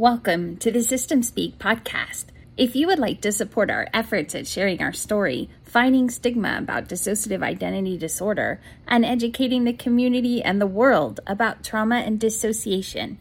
[0.00, 2.24] Welcome to the System Speak podcast.
[2.56, 6.88] If you would like to support our efforts at sharing our story, fighting stigma about
[6.88, 13.18] dissociative identity disorder, and educating the community and the world about trauma and dissociation,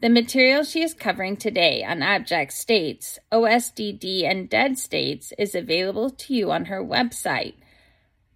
[0.00, 6.08] The material she is covering today on abject states, OSDD, and dead states is available
[6.08, 7.56] to you on her website,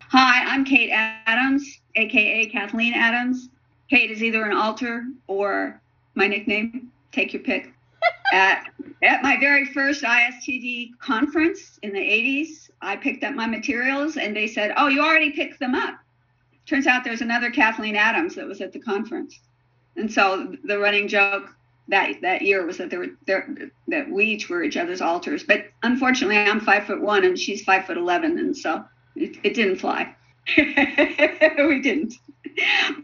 [0.02, 3.50] Hi, I'm Kate Adams, aka Kathleen Adams.
[3.90, 5.80] Kate is either an alter or
[6.16, 6.92] my nickname.
[7.12, 7.71] Take your pick.
[8.32, 8.70] At,
[9.04, 14.36] at my very first ISSTD conference in the 80s, I picked up my materials and
[14.36, 16.00] they said, Oh, you already picked them up.
[16.66, 19.40] Turns out there's another Kathleen Adams that was at the conference.
[19.98, 21.54] And so the running joke
[21.90, 23.54] that that year was that there were there
[23.88, 25.44] that we each were each other's alters.
[25.44, 29.54] But unfortunately, I'm five foot one and she's five foot eleven, and so it, it
[29.54, 30.16] didn't fly.
[30.58, 32.16] we didn't.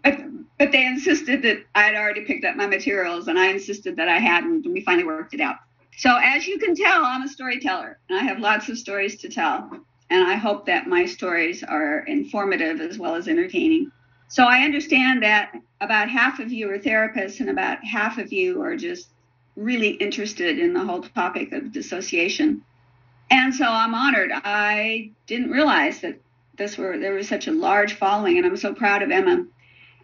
[0.03, 0.19] But
[0.57, 4.09] but they insisted that I had already picked up my materials, and I insisted that
[4.09, 5.57] I hadn't, and we finally worked it out.
[5.97, 9.29] So, as you can tell, I'm a storyteller, and I have lots of stories to
[9.29, 9.69] tell.
[10.09, 13.91] And I hope that my stories are informative as well as entertaining.
[14.29, 18.61] So, I understand that about half of you are therapists, and about half of you
[18.61, 19.09] are just
[19.55, 22.63] really interested in the whole topic of dissociation.
[23.29, 24.31] And so I'm honored.
[24.33, 26.19] I didn't realize that
[26.57, 29.45] this were there was such a large following, and I'm so proud of Emma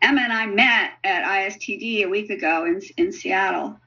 [0.01, 3.79] Emma and I met at ISSTD a week ago in in Seattle.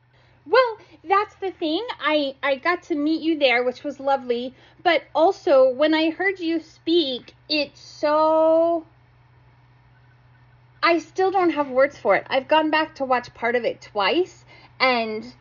[0.47, 1.84] Well, that's the thing.
[2.00, 4.54] I I got to meet you there, which was lovely.
[4.82, 8.87] But also, when I heard you speak, it's so.
[10.83, 12.27] I still don't have words for it.
[12.28, 14.44] I've gone back to watch part of it twice,
[14.78, 15.34] and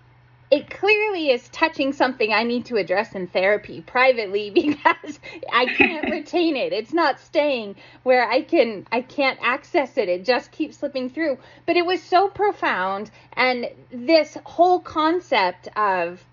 [0.55, 5.19] it clearly is touching something I need to address in therapy privately because
[5.51, 6.71] I can't retain it.
[6.71, 10.07] It's not staying where I can I can't access it.
[10.07, 11.39] It just keeps slipping through.
[11.65, 16.23] But it was so profound and this whole concept of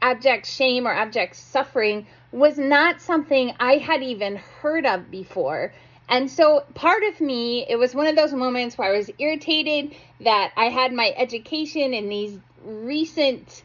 [0.00, 5.72] abject shame or abject suffering was not something I had even heard of before.
[6.08, 9.94] And so part of me, it was one of those moments where I was irritated
[10.20, 13.64] that I had my education in these recent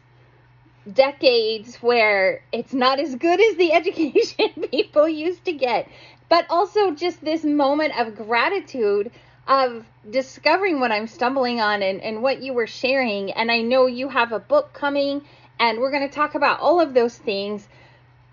[0.92, 5.88] decades where it's not as good as the education people used to get,
[6.28, 9.10] but also just this moment of gratitude
[9.46, 13.30] of discovering what I'm stumbling on and, and what you were sharing.
[13.32, 15.22] And I know you have a book coming,
[15.58, 17.68] and we're going to talk about all of those things.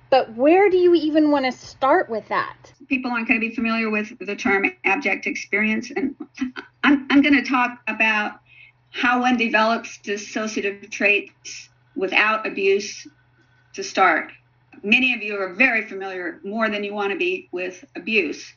[0.09, 2.73] but where do you even want to start with that?
[2.87, 5.91] People aren't going to be familiar with the term abject experience.
[5.95, 6.15] And
[6.83, 8.39] I'm, I'm going to talk about
[8.91, 13.07] how one develops dissociative traits without abuse
[13.73, 14.31] to start.
[14.83, 18.53] Many of you are very familiar, more than you want to be, with abuse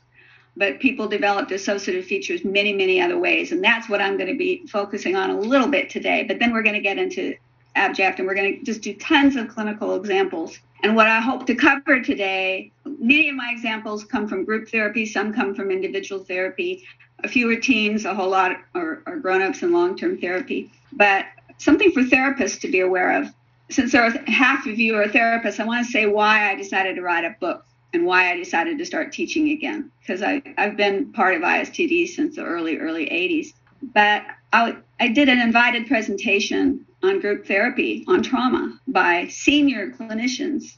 [0.56, 3.52] but people develop dissociative features many, many other ways.
[3.52, 6.24] And that's what I'm going to be focusing on a little bit today.
[6.24, 7.34] But then we're going to get into
[7.74, 10.58] abject and we're going to just do tons of clinical examples.
[10.82, 15.06] And what I hope to cover today, many of my examples come from group therapy,
[15.06, 16.84] some come from individual therapy.
[17.22, 20.70] A few teens, a whole lot are, are grown ups in long term therapy.
[20.92, 21.26] But
[21.58, 23.32] something for therapists to be aware of.
[23.70, 26.96] Since there are half of you are therapists, I want to say why I decided
[26.96, 27.64] to write a book
[27.94, 32.36] and why I decided to start teaching again because I've been part of ISSTD since
[32.36, 33.54] the early, early 80s.
[33.82, 40.76] But I, I did an invited presentation on group therapy on trauma by senior clinicians,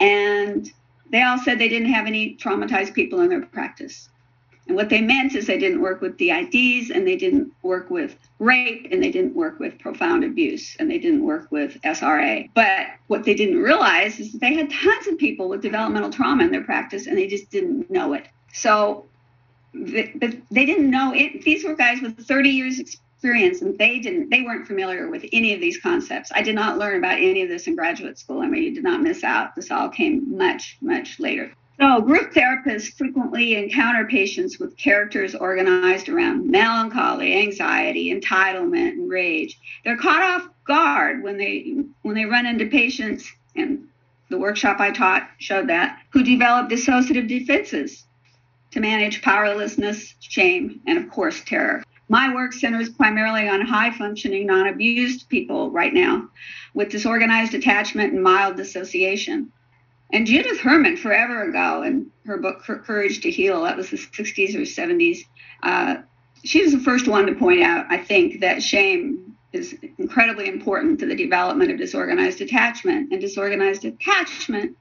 [0.00, 0.70] and
[1.10, 4.08] they all said they didn't have any traumatized people in their practice.
[4.66, 8.16] And what they meant is they didn't work with DIDs and they didn't work with
[8.38, 12.48] rape and they didn't work with profound abuse and they didn't work with SRA.
[12.54, 16.44] But what they didn't realize is that they had tons of people with developmental trauma
[16.44, 18.26] in their practice and they just didn't know it.
[18.54, 19.04] So
[19.74, 20.12] they,
[20.50, 21.42] they didn't know it.
[21.42, 25.52] These were guys with 30 years experience and they didn't they weren't familiar with any
[25.52, 26.30] of these concepts.
[26.34, 28.40] I did not learn about any of this in graduate school.
[28.40, 29.54] I mean, you did not miss out.
[29.56, 31.52] This all came much, much later.
[31.80, 39.58] So, group therapists frequently encounter patients with characters organized around melancholy, anxiety, entitlement, and rage.
[39.84, 43.88] They're caught off guard when they when they run into patients, and
[44.28, 48.04] the workshop I taught showed that, who develop dissociative defenses
[48.70, 51.82] to manage powerlessness, shame, and of course, terror.
[52.08, 56.28] My work centers primarily on high functioning, non abused people right now
[56.72, 59.50] with disorganized attachment and mild dissociation.
[60.12, 64.54] And Judith Herman, forever ago, in her book Courage to Heal, that was the 60s
[64.54, 65.18] or 70s,
[65.62, 65.96] uh,
[66.44, 71.00] she was the first one to point out, I think, that shame is incredibly important
[71.00, 73.12] to the development of disorganized attachment.
[73.12, 74.76] And disorganized attachment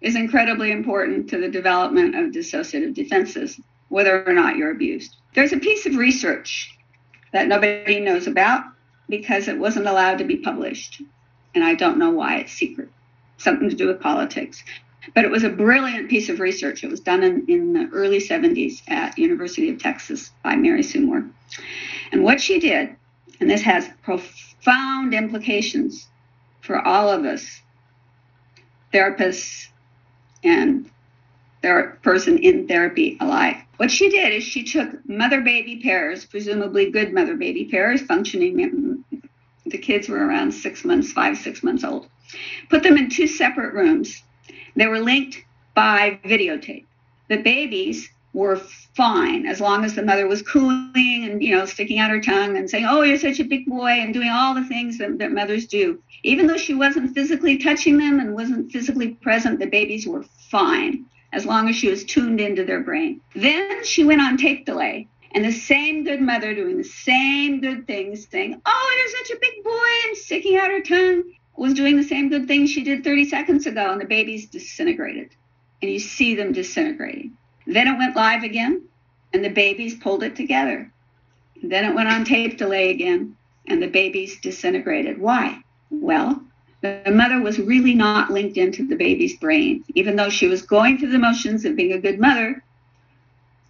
[0.00, 5.16] is incredibly important to the development of dissociative defenses, whether or not you're abused.
[5.34, 6.78] There's a piece of research
[7.32, 8.64] that nobody knows about
[9.08, 11.02] because it wasn't allowed to be published.
[11.54, 12.90] And I don't know why it's secret
[13.38, 14.62] something to do with politics.
[15.14, 16.84] But it was a brilliant piece of research.
[16.84, 21.00] It was done in, in the early 70s at University of Texas by Mary Sue
[21.00, 21.24] Moore.
[22.12, 22.94] And what she did,
[23.40, 26.08] and this has profound implications
[26.60, 27.62] for all of us,
[28.92, 29.68] therapists
[30.44, 30.90] and
[31.62, 33.56] their person in therapy alike.
[33.78, 39.04] What she did is she took mother baby pairs, presumably good mother baby pairs, functioning.
[39.66, 42.08] The kids were around six months, five, six months old
[42.68, 44.22] Put them in two separate rooms.
[44.76, 45.44] They were linked
[45.74, 46.84] by videotape.
[47.28, 51.98] The babies were fine as long as the mother was cooing and you know sticking
[51.98, 54.64] out her tongue and saying oh you're such a big boy and doing all the
[54.64, 59.08] things that, that mothers do even though she wasn't physically touching them and wasn't physically
[59.08, 63.84] present the babies were fine as long as she was tuned into their brain then
[63.84, 68.26] she went on tape delay and the same good mother doing the same good things
[68.30, 71.22] saying oh you're such a big boy and sticking out her tongue
[71.58, 75.30] was doing the same good thing she did 30 seconds ago, and the baby's disintegrated.
[75.82, 77.36] And you see them disintegrating.
[77.66, 78.82] Then it went live again,
[79.32, 80.90] and the babies pulled it together.
[81.62, 83.36] Then it went on tape delay again,
[83.66, 85.18] and the babies disintegrated.
[85.18, 85.58] Why?
[85.90, 86.42] Well,
[86.80, 89.84] the mother was really not linked into the baby's brain.
[89.94, 92.62] Even though she was going through the motions of being a good mother,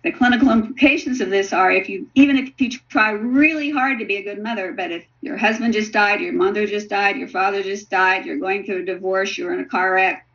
[0.04, 4.04] the clinical implications of this are if you even if you try really hard to
[4.04, 7.28] be a good mother but if your husband just died your mother just died your
[7.28, 10.26] father just died you're going through a divorce you're in a car wreck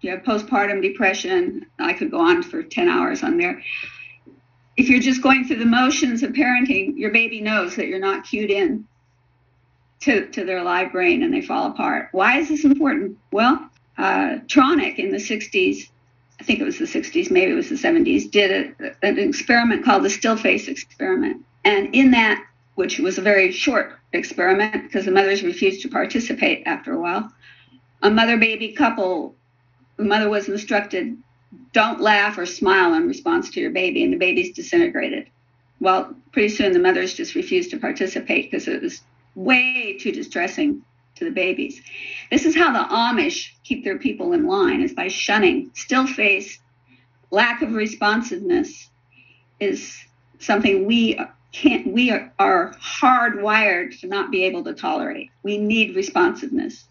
[0.00, 3.62] you have postpartum depression i could go on for 10 hours on there.
[4.76, 8.24] If you're just going through the motions of parenting your baby knows that you're not
[8.24, 8.86] cued in
[10.00, 12.08] to, to their live brain and they fall apart.
[12.12, 13.18] Why is this important?
[13.30, 15.88] Well uh, tronick in the 60s
[16.44, 19.82] I think it was the 60s, maybe it was the 70s, did a, an experiment
[19.82, 21.42] called the still face experiment.
[21.64, 26.62] And in that, which was a very short experiment because the mothers refused to participate
[26.66, 27.32] after a while,
[28.02, 29.34] a mother baby couple,
[29.96, 31.16] the mother was instructed,
[31.72, 35.30] don't laugh or smile in response to your baby, and the baby's disintegrated.
[35.80, 39.00] Well, pretty soon the mothers just refused to participate because it was
[39.34, 40.82] way too distressing
[41.16, 41.80] to the babies.
[42.30, 45.70] This is how the Amish keep their people in line is by shunning.
[45.74, 46.58] Still face,
[47.30, 48.90] lack of responsiveness
[49.60, 49.96] is
[50.38, 51.18] something we
[51.52, 55.30] can't we are, hardwired to not be able to tolerate.
[55.44, 56.84] We need responsiveness.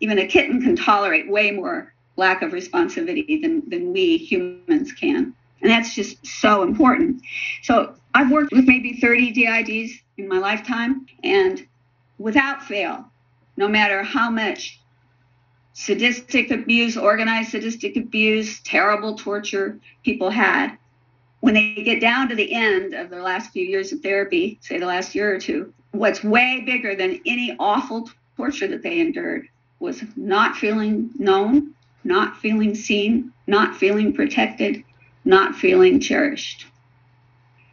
[0.00, 5.34] Even a kitten can tolerate way more lack of responsivity than, than we humans can.
[5.60, 7.22] And that's just so important.
[7.62, 11.66] So I've worked with maybe 30 DIDs in my lifetime, and
[12.18, 13.04] without fail,
[13.58, 14.80] no matter how much
[15.72, 20.76] sadistic abuse, organized sadistic abuse, terrible torture people had,
[21.40, 24.78] when they get down to the end of their last few years of therapy, say
[24.78, 29.48] the last year or two, what's way bigger than any awful torture that they endured
[29.80, 31.74] was not feeling known,
[32.04, 34.84] not feeling seen, not feeling protected,
[35.24, 36.66] not feeling cherished.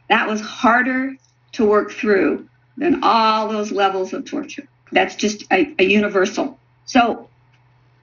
[0.09, 1.15] That was harder
[1.53, 4.67] to work through than all those levels of torture.
[4.91, 6.59] That's just a, a universal.
[6.85, 7.27] So,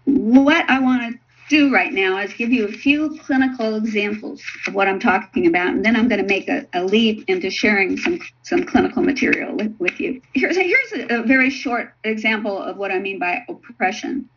[0.04, 4.74] what I want to do right now is give you a few clinical examples of
[4.74, 7.96] what I'm talking about, and then I'm going to make a, a leap into sharing
[7.96, 10.20] some, some clinical material with, with you.
[10.34, 14.28] Here's, a, here's a, a very short example of what I mean by oppression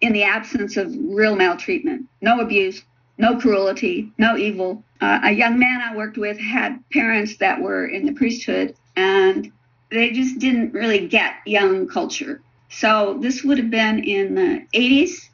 [0.00, 2.82] in the absence of real maltreatment, no abuse,
[3.18, 4.82] no cruelty, no evil.
[5.00, 9.52] Uh, a young man I worked with had parents that were in the priesthood, and
[9.94, 12.40] they just didn't really get young culture.
[12.68, 15.28] So this would have been in the 80s.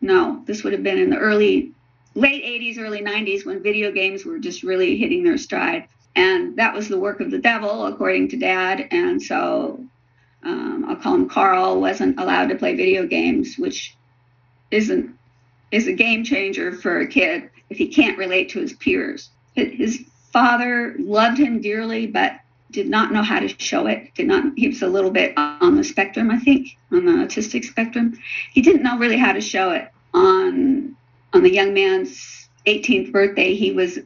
[0.00, 1.72] No, this would have been in the early,
[2.14, 5.88] late 80s, early 90s when video games were just really hitting their stride.
[6.16, 8.88] And that was the work of the devil, according to dad.
[8.90, 9.84] And so
[10.42, 13.94] um, I'll call him Carl, wasn't allowed to play video games, which
[14.70, 15.16] isn't
[15.70, 19.28] is a game changer for a kid if he can't relate to his peers.
[19.54, 24.14] His father loved him dearly, but did not know how to show it.
[24.14, 24.52] Did not.
[24.56, 28.18] He was a little bit on the spectrum, I think, on the autistic spectrum.
[28.52, 29.88] He didn't know really how to show it.
[30.14, 30.96] On
[31.32, 33.98] on the young man's 18th birthday, he was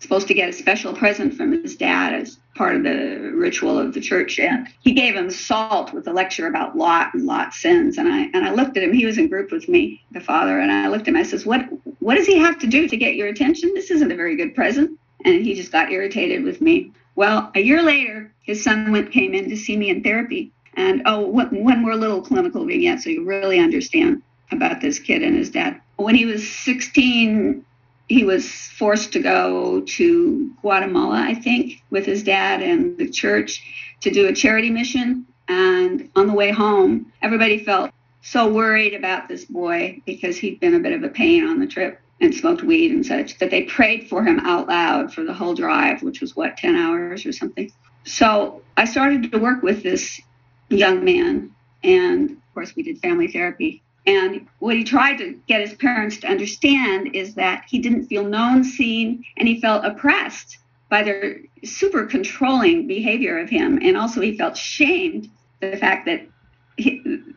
[0.00, 3.94] supposed to get a special present from his dad as part of the ritual of
[3.94, 7.98] the church and he gave him salt with a lecture about lot and lot sins
[7.98, 10.58] and i and i looked at him he was in group with me the father
[10.60, 11.62] and i looked at him i says what
[12.00, 14.54] what does he have to do to get your attention this isn't a very good
[14.54, 19.10] present and he just got irritated with me well, a year later, his son went
[19.10, 20.52] came in to see me in therapy.
[20.74, 24.22] And oh, one more little clinical vignette so you really understand
[24.52, 25.80] about this kid and his dad.
[25.96, 27.64] When he was 16,
[28.06, 33.64] he was forced to go to Guatemala, I think, with his dad and the church
[34.02, 35.26] to do a charity mission.
[35.48, 37.90] And on the way home, everybody felt
[38.22, 41.66] so worried about this boy because he'd been a bit of a pain on the
[41.66, 45.32] trip and smoked weed and such that they prayed for him out loud for the
[45.32, 47.70] whole drive, which was what, 10 hours or something.
[48.04, 50.20] So I started to work with this
[50.68, 51.52] young man.
[51.84, 53.82] And of course, we did family therapy.
[54.06, 58.24] And what he tried to get his parents to understand is that he didn't feel
[58.24, 60.58] known, seen, and he felt oppressed
[60.88, 63.78] by their super controlling behavior of him.
[63.82, 65.28] And also, he felt shamed
[65.60, 66.22] the fact that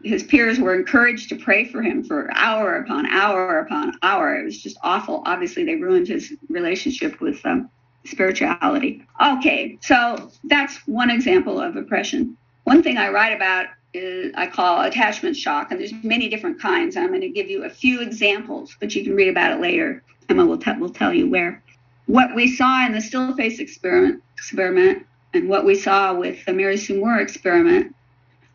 [0.04, 4.36] his peers were encouraged to pray for him for hour upon hour upon hour.
[4.36, 5.24] It was just awful.
[5.26, 7.70] Obviously, they ruined his relationship with um,
[8.06, 9.06] spirituality.
[9.22, 12.38] Okay, so that's one example of oppression.
[12.64, 16.96] One thing I write about is I call attachment shock, and there's many different kinds.
[16.96, 20.04] I'm going to give you a few examples, but you can read about it later.
[20.30, 21.62] Emma will, t- will tell you where.
[22.06, 26.54] What we saw in the still face experiment, experiment and what we saw with the
[26.54, 27.96] Mary Sue Moore experiment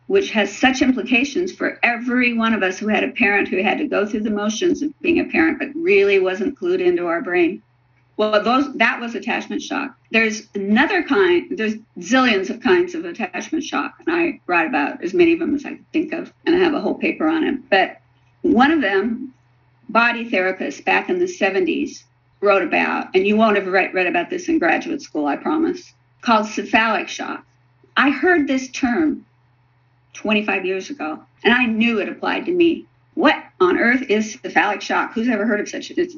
[0.07, 3.77] which has such implications for every one of us who had a parent who had
[3.77, 7.21] to go through the motions of being a parent but really wasn't clued into our
[7.21, 7.61] brain.
[8.15, 9.95] Well, those that was attachment shock.
[10.11, 15.13] There's another kind, there's zillions of kinds of attachment shock, and I write about as
[15.13, 17.43] many of them as I can think of, and I have a whole paper on
[17.43, 17.69] it.
[17.69, 18.01] But
[18.41, 19.35] one of them,
[19.89, 22.03] body therapists back in the 70s
[22.41, 25.93] wrote about, and you won't have read, read about this in graduate school, I promise,
[26.21, 27.45] called cephalic shock.
[27.95, 29.26] I heard this term
[30.13, 32.85] 25 years ago, and I knew it applied to me.
[33.13, 35.13] What on earth is cephalic shock?
[35.13, 35.91] Who's ever heard of such?
[35.91, 36.15] It's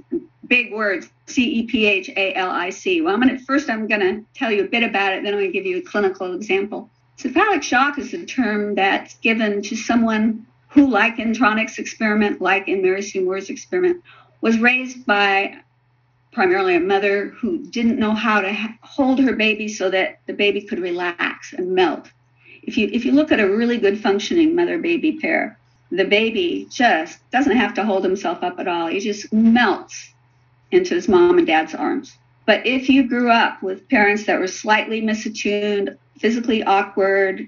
[0.48, 1.10] big words.
[1.28, 3.02] C E P H A L I C.
[3.02, 5.52] Well, I'm gonna first I'm gonna tell you a bit about it, then I'm gonna
[5.52, 6.90] give you a clinical example.
[7.18, 12.68] Cephalic shock is a term that's given to someone who, like in Tronick's experiment, like
[12.68, 14.02] in Mary Sue Moore's experiment,
[14.42, 15.58] was raised by
[16.32, 20.62] primarily a mother who didn't know how to hold her baby so that the baby
[20.62, 22.10] could relax and melt
[22.64, 25.58] if you if you look at a really good functioning mother baby pair,
[25.92, 28.88] the baby just doesn't have to hold himself up at all.
[28.88, 30.14] He just melts
[30.72, 32.18] into his mom and dad's arms.
[32.46, 37.48] But if you grew up with parents that were slightly misattuned, physically awkward,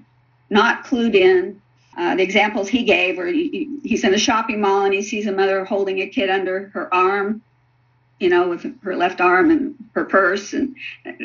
[0.50, 1.60] not clued in,
[1.96, 5.32] uh, the examples he gave he, he's in a shopping mall and he sees a
[5.32, 7.42] mother holding a kid under her arm,
[8.18, 10.74] you know, with her left arm and her purse, and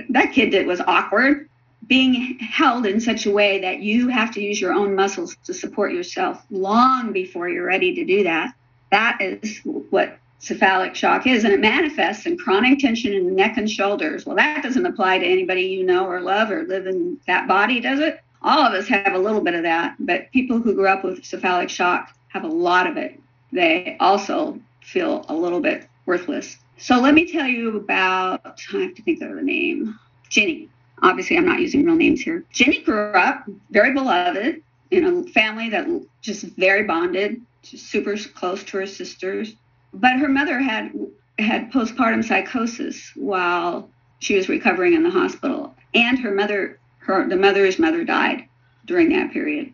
[0.09, 1.47] that kid did was awkward
[1.85, 5.53] being held in such a way that you have to use your own muscles to
[5.53, 8.53] support yourself long before you're ready to do that.
[8.91, 13.57] That is what cephalic shock is, and it manifests in chronic tension in the neck
[13.57, 14.25] and shoulders.
[14.25, 17.79] Well, that doesn't apply to anybody you know or love or live in that body,
[17.79, 18.19] does it?
[18.41, 21.25] All of us have a little bit of that, but people who grew up with
[21.25, 23.19] cephalic shock have a lot of it.
[23.51, 26.57] They also feel a little bit worthless.
[26.77, 29.97] So let me tell you about, I have to think of the name,
[30.29, 30.69] Jenny.
[31.01, 32.43] Obviously, I'm not using real names here.
[32.51, 34.61] Jenny grew up very beloved
[34.91, 35.87] in a family that
[36.21, 39.55] just very bonded, super close to her sisters
[39.93, 40.91] but her mother had
[41.39, 43.89] had postpartum psychosis while
[44.19, 48.47] she was recovering in the hospital, and her mother, her the mother's mother died
[48.85, 49.71] during that period.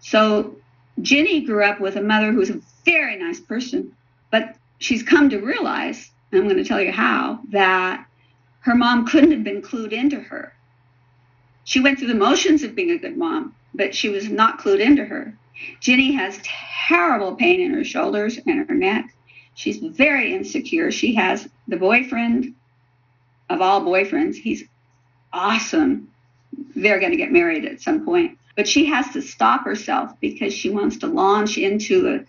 [0.00, 0.56] So
[1.00, 3.94] Jenny grew up with a mother who was a very nice person,
[4.30, 8.06] but she's come to realize, I'm going to tell you how, that
[8.60, 10.52] her mom couldn't have been clued into her.
[11.64, 14.80] She went through the motions of being a good mom, but she was not clued
[14.80, 15.36] into her.
[15.80, 16.40] Jenny has
[16.88, 19.14] terrible pain in her shoulders and her neck.
[19.54, 20.90] She's very insecure.
[20.90, 22.54] She has the boyfriend
[23.48, 24.36] of all boyfriends.
[24.36, 24.64] He's
[25.32, 26.08] awesome.
[26.74, 28.38] They're going to get married at some point.
[28.56, 32.20] But she has to stop herself because she wants to launch into a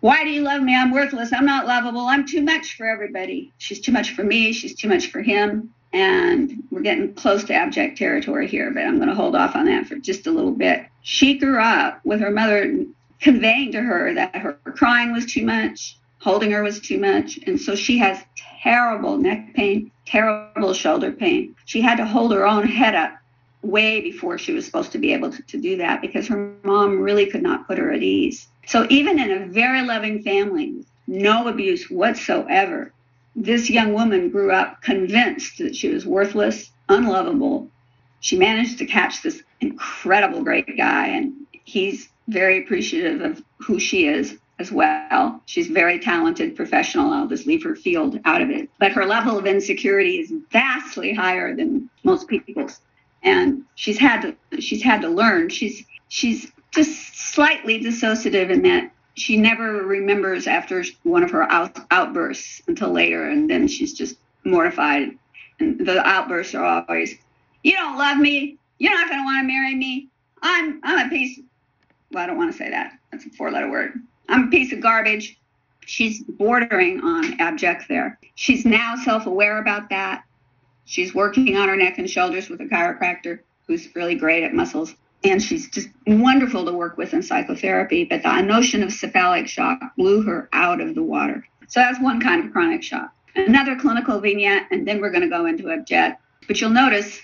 [0.00, 0.74] why do you love me?
[0.74, 1.30] I'm worthless.
[1.32, 2.06] I'm not lovable.
[2.06, 3.52] I'm too much for everybody.
[3.58, 4.52] She's too much for me.
[4.52, 5.74] She's too much for him.
[5.92, 9.66] And we're getting close to abject territory here, but I'm going to hold off on
[9.66, 10.86] that for just a little bit.
[11.02, 12.84] She grew up with her mother
[13.20, 17.38] conveying to her that her crying was too much, holding her was too much.
[17.46, 18.22] And so she has
[18.62, 21.56] terrible neck pain, terrible shoulder pain.
[21.64, 23.16] She had to hold her own head up
[23.62, 27.00] way before she was supposed to be able to, to do that because her mom
[27.00, 28.46] really could not put her at ease.
[28.66, 32.92] So even in a very loving family, no abuse whatsoever,
[33.36, 37.68] this young woman grew up convinced that she was worthless, unlovable.
[38.20, 41.34] She managed to catch this incredible great guy and
[41.64, 45.40] he's very appreciative of who she is as well.
[45.46, 47.12] She's very talented professional.
[47.12, 48.68] I'll just leave her field out of it.
[48.78, 52.80] But her level of insecurity is vastly higher than most people's.
[53.22, 55.48] And she's had to she's had to learn.
[55.48, 61.78] She's she's just slightly dissociative in that she never remembers after one of her out,
[61.90, 65.10] outbursts until later and then she's just mortified.
[65.58, 67.16] And the outbursts are always,
[67.62, 70.08] You don't love me, you're not gonna want to marry me.
[70.42, 71.38] I'm I'm a piece
[72.10, 72.98] well, I don't want to say that.
[73.12, 73.92] That's a four letter word.
[74.28, 75.38] I'm a piece of garbage.
[75.86, 78.18] She's bordering on abject there.
[78.34, 80.24] She's now self aware about that.
[80.86, 84.94] She's working on her neck and shoulders with a chiropractor who's really great at muscles.
[85.22, 88.04] And she's just wonderful to work with in psychotherapy.
[88.04, 91.46] But the notion of cephalic shock blew her out of the water.
[91.68, 93.12] So that's one kind of chronic shock.
[93.36, 96.20] Another clinical vignette, and then we're going to go into abject.
[96.48, 97.20] But you'll notice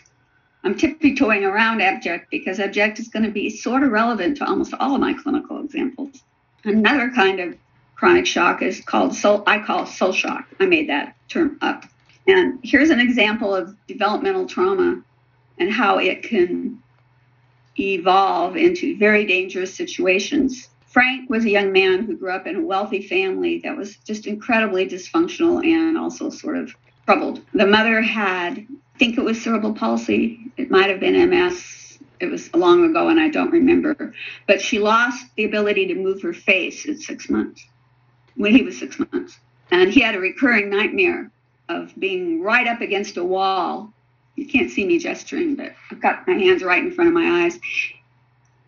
[0.62, 4.74] I'm tiptoeing around abject because abject is going to be sort of relevant to almost
[4.74, 6.22] all of my clinical examples.
[6.64, 7.56] Another kind of
[7.94, 10.46] chronic shock is called soul, I call soul shock.
[10.58, 11.84] I made that term up.
[12.26, 15.02] And here's an example of developmental trauma
[15.58, 16.82] and how it can
[17.78, 20.68] evolve into very dangerous situations.
[20.86, 24.26] Frank was a young man who grew up in a wealthy family that was just
[24.26, 27.42] incredibly dysfunctional and also sort of troubled.
[27.52, 30.50] The mother had I think it was cerebral palsy.
[30.56, 31.98] It might have been MS.
[32.18, 34.14] It was long ago and I don't remember.
[34.46, 37.66] But she lost the ability to move her face at six months,
[38.36, 39.38] when he was six months.
[39.70, 41.30] And he had a recurring nightmare
[41.68, 43.92] of being right up against a wall.
[44.36, 47.44] You can't see me gesturing, but I've got my hands right in front of my
[47.44, 47.58] eyes.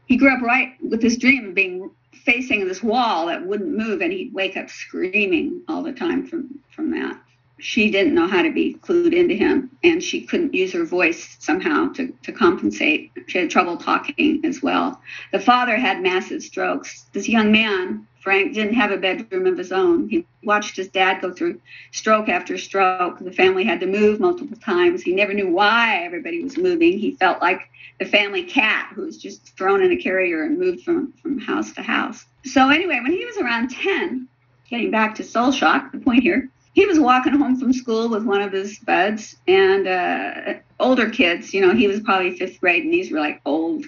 [0.06, 4.00] He grew up right with this dream of being facing this wall that wouldn't move,
[4.00, 7.20] and he'd wake up screaming all the time from, from that
[7.58, 11.36] she didn't know how to be clued into him and she couldn't use her voice
[11.40, 13.10] somehow to, to compensate.
[13.26, 15.00] She had trouble talking as well.
[15.32, 17.06] The father had massive strokes.
[17.12, 20.08] This young man, Frank, didn't have a bedroom of his own.
[20.08, 23.18] He watched his dad go through stroke after stroke.
[23.18, 25.02] The family had to move multiple times.
[25.02, 26.98] He never knew why everybody was moving.
[26.98, 27.68] He felt like
[27.98, 31.72] the family cat who was just thrown in a carrier and moved from, from house
[31.72, 32.24] to house.
[32.44, 34.28] So, anyway, when he was around 10,
[34.70, 38.22] getting back to soul shock, the point here, he was walking home from school with
[38.22, 41.52] one of his buds and uh, older kids.
[41.52, 43.84] You know, he was probably fifth grade, and these were like old,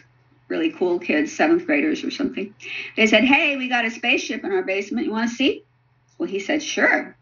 [0.49, 2.53] really cool kids, seventh graders or something.
[2.97, 5.07] They said, "Hey, we got a spaceship in our basement.
[5.07, 5.63] You want to see?"
[6.19, 7.15] Well, he said, "Sure."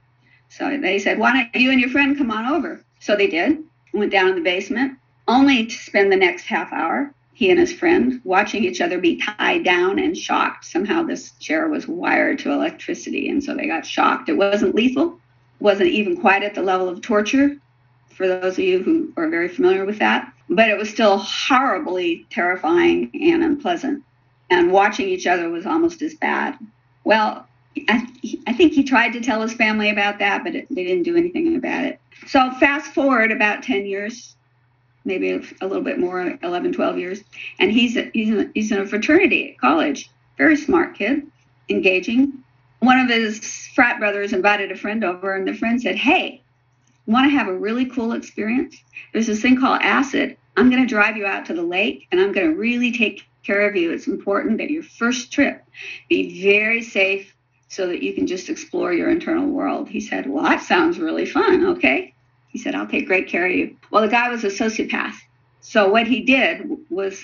[0.48, 3.62] So they said, "Why don't you and your friend come on over?" So they did.
[3.92, 7.74] Went down in the basement, only to spend the next half hour he and his
[7.74, 10.64] friend watching each other be tied down and shocked.
[10.64, 14.30] Somehow this chair was wired to electricity, and so they got shocked.
[14.30, 15.20] It wasn't lethal,
[15.60, 17.56] wasn't even quite at the level of torture,
[18.10, 22.26] for those of you who are very familiar with that, but it was still horribly
[22.30, 24.02] terrifying and unpleasant.
[24.50, 26.58] And watching each other was almost as bad.
[27.04, 27.46] Well,
[27.88, 28.06] I,
[28.46, 31.16] I think he tried to tell his family about that, but it, they didn't do
[31.16, 32.00] anything about it.
[32.26, 34.36] So fast forward about 10 years,
[35.04, 37.22] maybe a little bit more, 11, 12 years,
[37.58, 40.10] and he's a, he's a, he's in a fraternity at college.
[40.36, 41.26] Very smart kid,
[41.68, 42.42] engaging.
[42.80, 43.40] One of his
[43.74, 46.42] frat brothers invited a friend over, and the friend said, "Hey,
[47.06, 48.76] want to have a really cool experience?
[49.12, 50.36] There's this thing called acid.
[50.56, 53.24] I'm going to drive you out to the lake, and I'm going to really take
[53.44, 53.90] care of you.
[53.90, 55.62] It's important that your first trip
[56.08, 57.34] be very safe."
[57.70, 59.90] So that you can just explore your internal world.
[59.90, 61.66] He said, Well, that sounds really fun.
[61.66, 62.14] Okay.
[62.48, 63.76] He said, I'll take great care of you.
[63.90, 65.16] Well, the guy was a sociopath.
[65.60, 67.22] So what he did was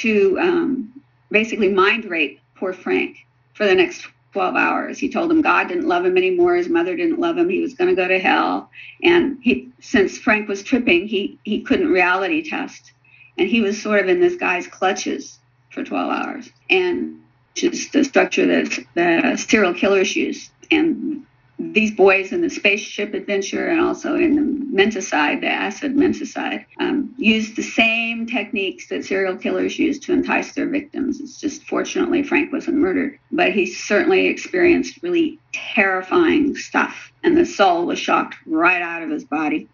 [0.00, 3.18] to um, basically mind rape poor Frank
[3.54, 4.98] for the next 12 hours.
[4.98, 6.56] He told him God didn't love him anymore.
[6.56, 7.48] His mother didn't love him.
[7.48, 8.70] He was going to go to hell.
[9.02, 12.92] And he, since Frank was tripping, he, he couldn't reality test.
[13.38, 15.38] And he was sort of in this guy's clutches
[15.70, 16.50] for 12 hours.
[16.68, 17.22] And
[17.54, 20.50] just the structure that the uh, serial killers use.
[20.70, 21.24] And
[21.58, 27.12] these boys in the spaceship adventure and also in the menticide, the acid menticide, um,
[27.18, 31.20] use the same techniques that serial killers use to entice their victims.
[31.20, 37.44] It's just fortunately Frank wasn't murdered, but he certainly experienced really terrifying stuff, and the
[37.44, 39.68] soul was shocked right out of his body.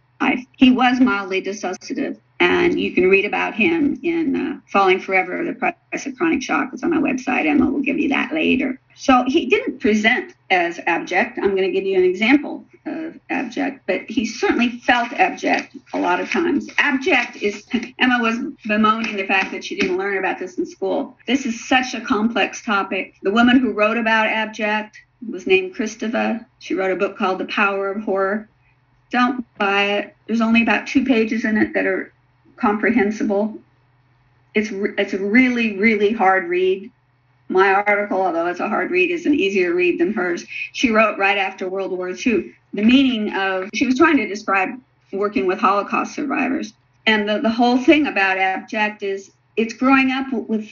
[0.56, 5.74] He was mildly dissociative, and you can read about him in uh, Falling Forever, The
[6.06, 6.70] of Chronic Shock.
[6.72, 7.46] It's on my website.
[7.46, 8.78] Emma will give you that later.
[8.96, 11.38] So he didn't present as abject.
[11.38, 15.98] I'm going to give you an example of abject, but he certainly felt abject a
[15.98, 16.68] lot of times.
[16.78, 17.66] Abject is,
[17.98, 21.16] Emma was bemoaning the fact that she didn't learn about this in school.
[21.26, 23.14] This is such a complex topic.
[23.22, 26.44] The woman who wrote about abject was named Kristeva.
[26.58, 28.48] She wrote a book called The Power of Horror.
[29.10, 30.16] Don't buy it.
[30.26, 32.12] There's only about two pages in it that are
[32.56, 33.58] comprehensible.
[34.54, 36.90] It's it's a really really hard read.
[37.48, 40.44] My article, although it's a hard read, is an easier read than hers.
[40.72, 42.52] She wrote right after World War II.
[42.72, 44.70] The meaning of she was trying to describe
[45.12, 46.72] working with Holocaust survivors,
[47.06, 50.68] and the, the whole thing about abject is it's growing up with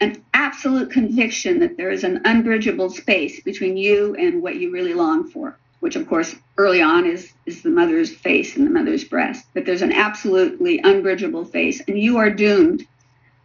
[0.00, 4.94] an absolute conviction that there is an unbridgeable space between you and what you really
[4.94, 9.04] long for which of course early on is is the mother's face and the mother's
[9.04, 12.86] breast but there's an absolutely unbridgeable face and you are doomed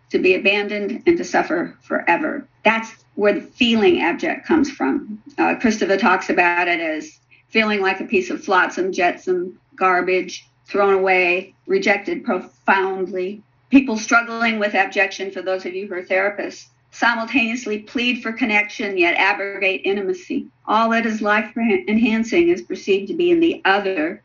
[0.09, 2.47] to be abandoned and to suffer forever.
[2.63, 5.21] That's where the feeling abject comes from.
[5.37, 7.19] Uh, Kristeva talks about it as
[7.49, 13.41] feeling like a piece of flotsam jetsam garbage thrown away rejected profoundly.
[13.69, 18.97] People struggling with abjection for those of you who are therapists simultaneously plead for connection
[18.97, 20.47] yet abrogate intimacy.
[20.65, 24.23] All that is life enhancing is perceived to be in the other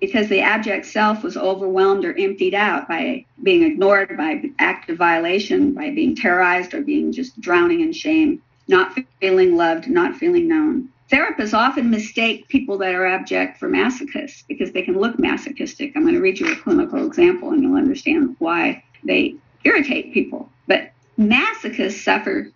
[0.00, 5.72] because the abject self was overwhelmed or emptied out by being ignored, by active violation,
[5.72, 10.88] by being terrorized, or being just drowning in shame, not feeling loved, not feeling known.
[11.10, 15.92] Therapists often mistake people that are abject for masochists because they can look masochistic.
[15.96, 19.34] I'm going to read you a clinical example and you'll understand why they
[19.64, 20.50] irritate people.
[20.66, 22.52] But Masochists suffer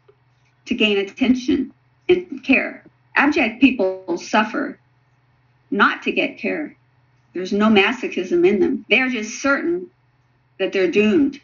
[0.67, 1.73] to gain attention
[2.09, 2.85] and care.
[3.17, 4.79] Abject people suffer
[5.71, 6.77] not to get care.
[7.35, 8.85] There's no masochism in them.
[8.88, 9.90] They're just certain
[10.59, 11.40] that they're doomed.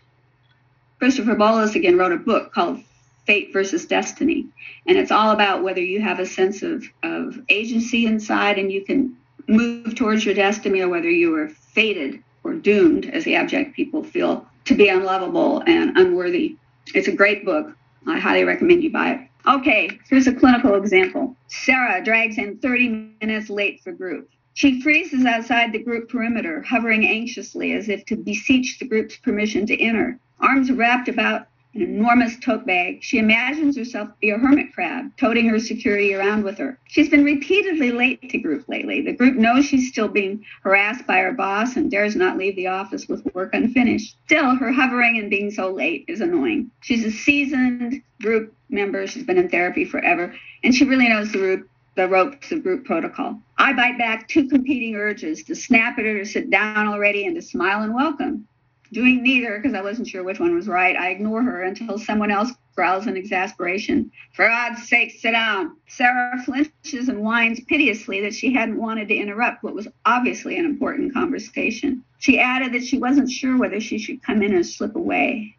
[0.98, 2.80] Christopher Bollas again wrote a book called
[3.26, 4.46] Fate versus Destiny.
[4.86, 8.84] And it's all about whether you have a sense of, of agency inside and you
[8.84, 13.74] can move towards your destiny or whether you are fated or doomed, as the abject
[13.74, 16.56] people feel, to be unlovable and unworthy
[16.94, 17.74] it's a great book.
[18.06, 19.20] I highly recommend you buy it.
[19.46, 21.36] Okay, here's a clinical example.
[21.48, 24.30] Sarah drags in 30 minutes late for group.
[24.58, 29.66] She freezes outside the group perimeter, hovering anxiously as if to beseech the group's permission
[29.66, 30.18] to enter.
[30.40, 32.98] Arms wrapped about an enormous tote bag.
[33.00, 36.76] She imagines herself to be a hermit crab, toting her security around with her.
[36.88, 39.00] She's been repeatedly late to group lately.
[39.00, 42.66] The group knows she's still being harassed by her boss and dares not leave the
[42.66, 44.16] office with work unfinished.
[44.26, 46.72] Still, her hovering and being so late is annoying.
[46.80, 49.06] She's a seasoned group member.
[49.06, 52.84] She's been in therapy forever, and she really knows the group the ropes of group
[52.84, 53.36] protocol.
[53.58, 57.34] I bite back two competing urges to snap at her to sit down already and
[57.34, 58.46] to smile and welcome
[58.92, 60.96] doing neither because I wasn't sure which one was right.
[60.96, 64.12] I ignore her until someone else growls in exasperation.
[64.32, 65.76] For God's sake, sit down.
[65.88, 70.64] Sarah flinches and whines piteously that she hadn't wanted to interrupt what was obviously an
[70.64, 72.04] important conversation.
[72.20, 75.56] She added that she wasn't sure whether she should come in or slip away.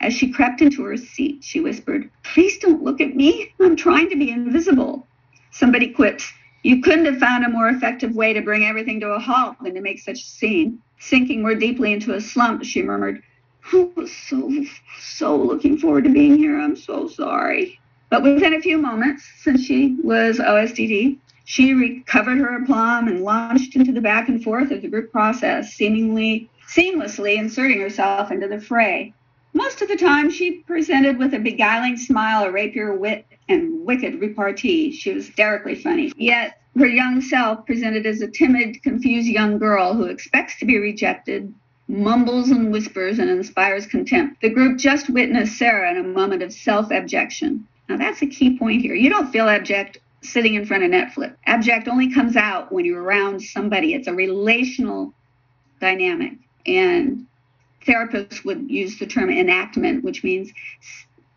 [0.00, 3.52] As she crept into her seat, she whispered, Please don't look at me.
[3.60, 5.06] I'm trying to be invisible.
[5.54, 6.32] Somebody quips,
[6.64, 9.74] You couldn't have found a more effective way to bring everything to a halt than
[9.74, 10.80] to make such a scene.
[10.98, 13.22] Sinking more deeply into a slump, she murmured,
[13.72, 14.50] I was so,
[14.98, 16.58] so looking forward to being here.
[16.58, 17.78] I'm so sorry.
[18.10, 23.76] But within a few moments, since she was OSDD, she recovered her aplomb and launched
[23.76, 28.60] into the back and forth of the group process, seemingly seamlessly inserting herself into the
[28.60, 29.14] fray.
[29.52, 34.20] Most of the time, she presented with a beguiling smile, a rapier wit, and wicked
[34.20, 34.92] repartee.
[34.92, 36.12] She was hysterically funny.
[36.16, 40.78] Yet, her young self presented as a timid, confused young girl who expects to be
[40.78, 41.52] rejected,
[41.88, 44.40] mumbles and whispers, and inspires contempt.
[44.40, 47.66] The group just witnessed Sarah in a moment of self abjection.
[47.88, 48.94] Now, that's a key point here.
[48.94, 51.36] You don't feel abject sitting in front of Netflix.
[51.46, 55.12] Abject only comes out when you're around somebody, it's a relational
[55.80, 56.32] dynamic.
[56.66, 57.26] And
[57.86, 60.50] therapists would use the term enactment, which means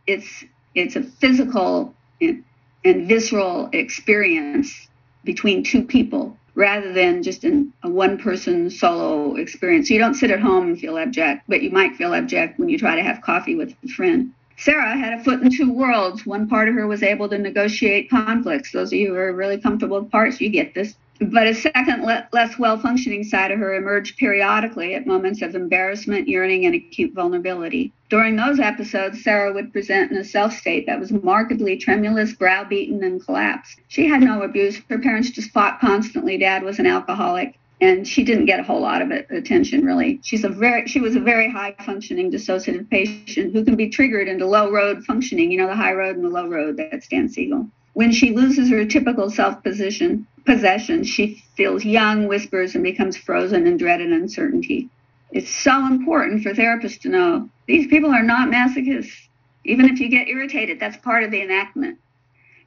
[0.07, 2.43] it's it's a physical and,
[2.83, 4.87] and visceral experience
[5.23, 9.87] between two people rather than just in a one person solo experience.
[9.87, 12.67] So you don't sit at home and feel abject, but you might feel abject when
[12.67, 14.33] you try to have coffee with a friend.
[14.57, 16.25] Sarah had a foot in two worlds.
[16.25, 18.71] One part of her was able to negotiate conflicts.
[18.71, 20.95] Those of you who are really comfortable with parts, you get this.
[21.19, 25.55] But a second, le- less well functioning side of her emerged periodically at moments of
[25.55, 27.91] embarrassment, yearning, and acute vulnerability.
[28.09, 33.03] During those episodes, Sarah would present in a self state that was markedly tremulous, browbeaten,
[33.03, 33.79] and collapsed.
[33.87, 34.81] She had no abuse.
[34.89, 36.37] Her parents just fought constantly.
[36.37, 40.19] Dad was an alcoholic and she didn't get a whole lot of attention really.
[40.23, 44.27] She's a very she was a very high functioning dissociative patient who can be triggered
[44.27, 47.29] into low road functioning, you know, the high road and the low road, that's Dan
[47.29, 47.67] Siegel.
[47.97, 53.65] When she loses her typical self position possession, she feels young, whispers, and becomes frozen
[53.65, 54.89] in dread and uncertainty.
[55.31, 59.29] It's so important for therapists to know these people are not masochists.
[59.63, 61.97] Even if you get irritated, that's part of the enactment.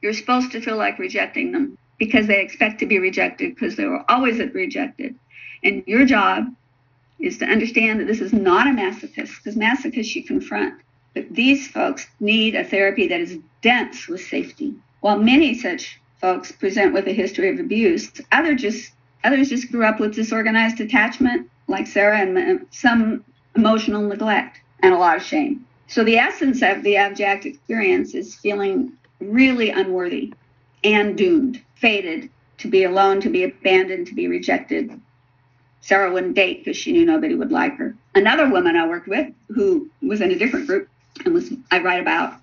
[0.03, 3.87] You're supposed to feel like rejecting them because they expect to be rejected because they
[3.87, 5.15] were always rejected.
[5.63, 6.53] And your job
[7.21, 10.81] is to understand that this is not a masochist because masochists you confront.
[11.15, 14.75] But these folks need a therapy that is dense with safety.
[15.01, 18.93] While many such folks present with a history of abuse, others just
[19.25, 23.25] others just grew up with disorganized attachment, like Sarah, and uh, some
[23.57, 25.67] emotional neglect and a lot of shame.
[25.89, 30.33] So the essence of the abject experience is feeling really unworthy
[30.85, 35.01] and doomed fated to be alone, to be abandoned, to be rejected.
[35.81, 37.97] Sarah wouldn't date because she knew nobody would like her.
[38.15, 40.89] Another woman I worked with who was in a different group
[41.25, 42.35] and was I write about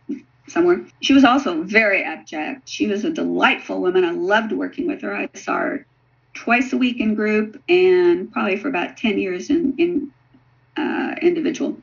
[0.48, 0.86] somewhere.
[1.02, 2.68] She was also very abject.
[2.68, 4.06] She was a delightful woman.
[4.06, 5.16] I loved working with her.
[5.16, 5.86] I saw her
[6.34, 10.12] twice a week in group and probably for about 10 years in, in
[10.78, 11.78] uh, individual.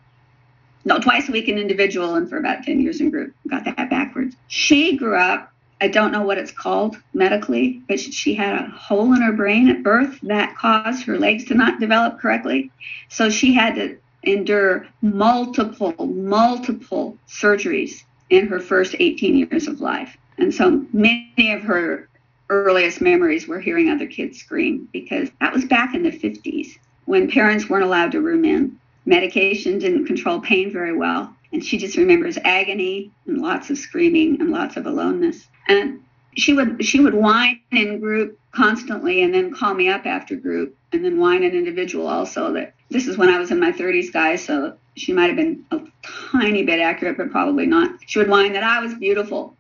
[0.85, 3.35] No, twice a week in individual and for about 10 years in group.
[3.49, 4.37] Got that backwards.
[4.49, 5.51] She grew up
[5.81, 9.69] I don't know what it's called medically, but she had a hole in her brain
[9.69, 12.71] at birth that caused her legs to not develop correctly.
[13.11, 18.03] So she had to endure multiple, multiple surgeries
[18.37, 20.17] in her first 18 years of life.
[20.39, 22.09] And so many of her
[22.51, 27.31] earliest memories were hearing other kids scream because that was back in the 50s when
[27.31, 28.79] parents weren't allowed to room in.
[29.07, 31.35] Medication didn't control pain very well.
[31.53, 36.01] And she just remembers agony and lots of screaming and lots of aloneness and
[36.37, 40.77] she would she would whine in group constantly and then call me up after group
[40.93, 44.13] and then whine in individual also that this is when I was in my 30s
[44.13, 47.99] guys so she might have been a tiny bit accurate but probably not.
[48.07, 49.57] She would whine that I was beautiful.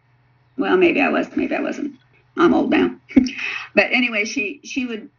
[0.56, 1.96] Well maybe I was maybe I wasn't.
[2.36, 2.96] I'm old now.
[3.74, 5.10] But anyway she she would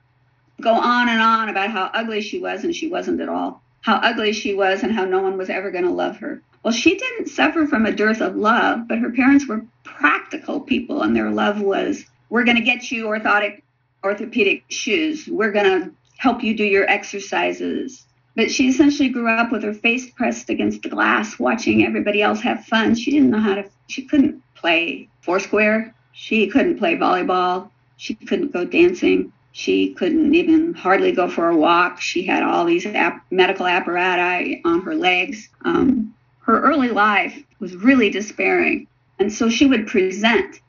[0.62, 3.62] go on and on about how ugly she was and she wasn't at all.
[3.82, 6.41] How ugly she was and how no one was ever going to love her.
[6.63, 11.04] Well, she didn't suffer from a dearth of love, but her parents were practical people,
[11.04, 13.62] and their love was we're going to get you orthotic,
[14.04, 15.28] orthopedic shoes.
[15.28, 18.04] We're going to help you do your exercises.
[18.35, 22.41] But she essentially grew up with her face pressed against the glass, watching everybody else
[22.41, 22.95] have fun.
[22.95, 25.93] She didn't know how to, she couldn't play foursquare.
[26.11, 27.69] She couldn't play volleyball.
[27.97, 29.31] She couldn't go dancing.
[29.53, 32.01] She couldn't even hardly go for a walk.
[32.01, 35.49] She had all these ap- medical apparatus on her legs.
[35.63, 38.87] Um, her early life was really despairing.
[39.17, 40.59] And so she would present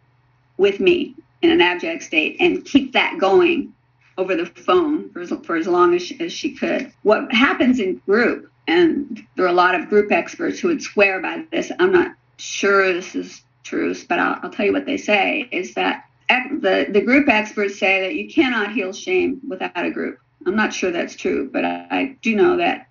[0.57, 3.73] with me in an abject state and keep that going
[4.19, 6.93] over the phone for as, for as long as she, as she could.
[7.03, 11.21] What happens in group, and there are a lot of group experts who would swear
[11.21, 14.97] by this, I'm not sure this is true, but I'll, I'll tell you what they
[14.97, 19.91] say, is that the, the group experts say that you cannot heal shame without a
[19.91, 20.19] group.
[20.47, 22.89] I'm not sure that's true, but I, I do know that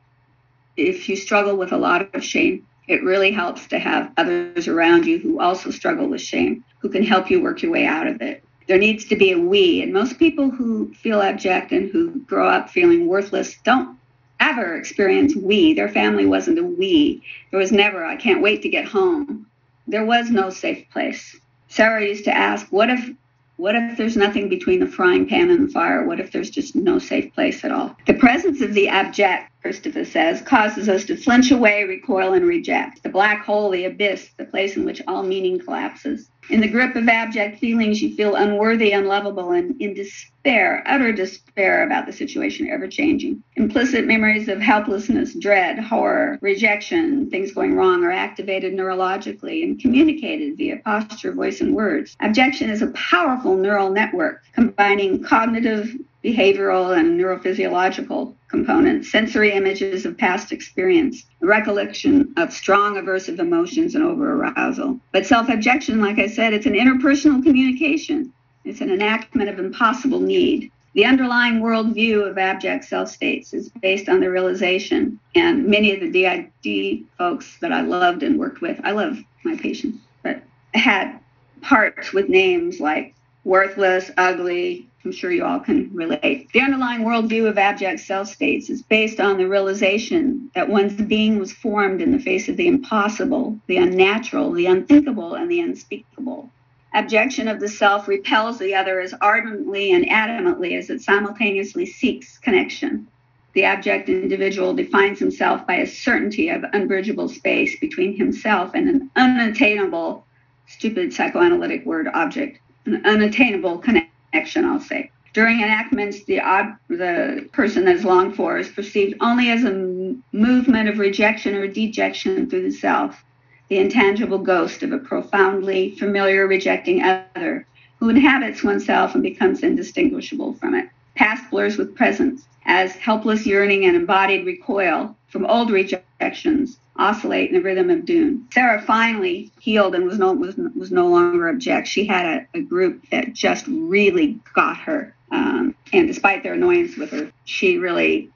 [0.77, 5.05] if you struggle with a lot of shame, it really helps to have others around
[5.05, 8.21] you who also struggle with shame, who can help you work your way out of
[8.21, 8.43] it.
[8.67, 9.81] There needs to be a we.
[9.81, 13.97] And most people who feel abject and who grow up feeling worthless don't
[14.39, 15.73] ever experience we.
[15.73, 17.21] Their family wasn't a we.
[17.51, 19.47] There was never, I can't wait to get home.
[19.87, 21.39] there was no safe place.
[21.67, 23.11] Sarah used to ask, what if
[23.57, 26.05] what if there's nothing between the frying pan and the fire?
[26.05, 27.95] What if there's just no safe place at all?
[28.05, 33.03] The presence of the abject, Christopher says, causes us to flinch away, recoil, and reject.
[33.03, 36.29] The black hole, the abyss, the place in which all meaning collapses.
[36.49, 41.83] In the grip of abject feelings, you feel unworthy, unlovable, and in despair, utter despair
[41.83, 43.43] about the situation ever changing.
[43.55, 50.55] Implicit memories of helplessness, dread, horror, rejection, things going wrong are activated neurologically and communicated
[50.55, 52.15] via posture, voice, and words.
[52.21, 60.17] Abjection is a powerful neural network combining cognitive, behavioral, and neurophysiological components, sensory images of
[60.17, 64.99] past experience, recollection of strong aversive emotions and over arousal.
[65.11, 68.33] But self abjection, like I said, it's an interpersonal communication,
[68.63, 70.71] it's an enactment of impossible need.
[70.95, 75.99] The underlying worldview of abject self states is based on the realization, and many of
[75.99, 80.41] the DID folks that I loved and worked with, I love my patients, but
[80.73, 81.19] had
[81.61, 86.51] parts with names like worthless, ugly, I'm sure you all can relate.
[86.51, 91.37] The underlying worldview of abject self states is based on the realization that one's being
[91.37, 96.49] was formed in the face of the impossible, the unnatural, the unthinkable, and the unspeakable.
[96.95, 102.39] Abjection of the self repels the other as ardently and adamantly as it simultaneously seeks
[102.39, 103.07] connection.
[103.53, 109.11] The abject individual defines himself by a certainty of unbridgeable space between himself and an
[109.15, 110.25] unattainable,
[110.67, 115.11] stupid psychoanalytic word object, an unattainable connection action, I'll say.
[115.33, 119.69] During enactments, the, ob- the person that is longed for is perceived only as a
[119.69, 123.23] m- movement of rejection or dejection through the self,
[123.69, 127.65] the intangible ghost of a profoundly familiar rejecting other
[127.99, 130.87] who inhabits oneself and becomes indistinguishable from it.
[131.15, 137.55] Past blurs with present, as helpless yearning and embodied recoil from old rejections oscillate in
[137.55, 138.47] the rhythm of doom.
[138.53, 141.87] Sarah finally healed and was no was, was no longer object.
[141.87, 146.97] She had a, a group that just really got her, um, and despite their annoyance
[146.97, 148.29] with her, she really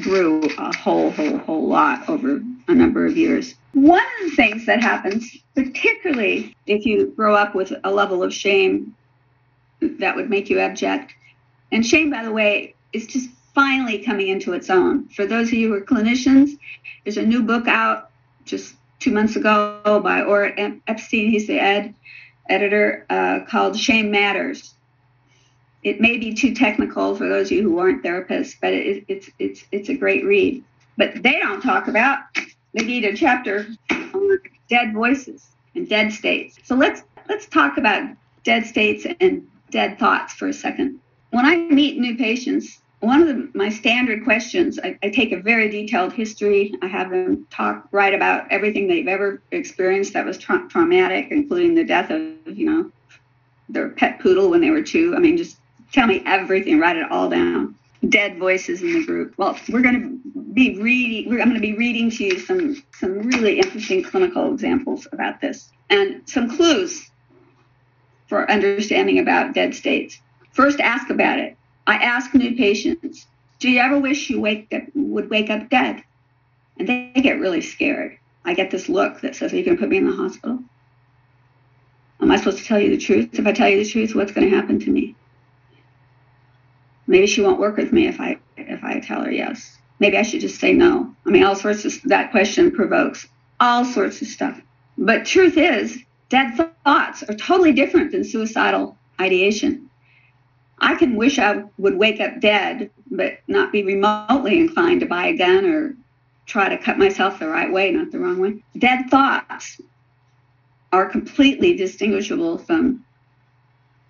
[0.00, 3.54] grew a whole whole whole lot over a number of years.
[3.72, 8.32] One of the things that happens, particularly if you grow up with a level of
[8.32, 8.94] shame
[9.80, 11.12] that would make you abject,
[11.70, 15.08] and shame, by the way, is just finally coming into its own.
[15.08, 16.58] For those of you who are clinicians,
[17.04, 18.10] there's a new book out
[18.44, 20.54] just two months ago by Orit
[20.86, 21.30] Epstein.
[21.30, 21.94] He's the ed
[22.48, 24.74] editor uh, called Shame Matters.
[25.82, 29.30] It may be too technical for those of you who aren't therapists, but it, it's
[29.38, 30.64] it's it's a great read.
[30.96, 32.20] But they don't talk about.
[32.72, 34.38] They need a chapter on
[34.68, 36.58] dead voices and dead states.
[36.64, 41.00] So let's let's talk about dead states and dead thoughts for a second.
[41.30, 45.40] When I meet new patients, one of the, my standard questions, I, I, take a
[45.40, 46.74] very detailed history.
[46.82, 51.74] I have them talk, write about everything they've ever experienced that was tra- traumatic, including
[51.74, 52.90] the death of, you know,
[53.68, 55.14] their pet poodle when they were two.
[55.14, 55.58] I mean, just
[55.92, 57.74] tell me everything, write it all down.
[58.08, 59.34] Dead voices in the group.
[59.38, 61.32] Well, we're going to be reading.
[61.32, 65.72] I'm going to be reading to you some some really interesting clinical examples about this
[65.88, 67.10] and some clues
[68.26, 70.20] for understanding about dead states.
[70.52, 71.53] First, ask about it
[71.86, 73.26] I ask new patients,
[73.58, 76.02] do you ever wish you wake up, would wake up dead?
[76.78, 78.18] And they get really scared.
[78.44, 80.60] I get this look that says, Are you going to put me in the hospital?
[82.20, 83.38] Am I supposed to tell you the truth?
[83.38, 85.14] If I tell you the truth, what's going to happen to me?
[87.06, 89.78] Maybe she won't work with me if I if I tell her yes.
[89.98, 91.14] Maybe I should just say no.
[91.26, 93.26] I mean, all sorts of that question provokes
[93.60, 94.60] all sorts of stuff.
[94.96, 99.83] But truth is, dead thoughts are totally different than suicidal ideation.
[100.84, 105.28] I can wish I would wake up dead, but not be remotely inclined to buy
[105.28, 105.96] a gun or
[106.44, 108.62] try to cut myself the right way, not the wrong way.
[108.76, 109.80] Dead thoughts
[110.92, 113.02] are completely distinguishable from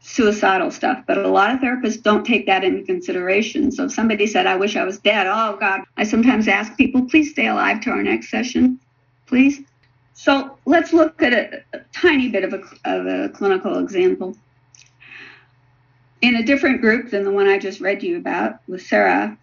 [0.00, 3.70] suicidal stuff, but a lot of therapists don't take that into consideration.
[3.70, 7.08] So if somebody said, I wish I was dead, oh God, I sometimes ask people,
[7.08, 8.80] please stay alive to our next session,
[9.26, 9.60] please.
[10.14, 14.36] So let's look at a, a tiny bit of a, of a clinical example
[16.24, 19.36] in a different group than the one I just read you about with Sarah,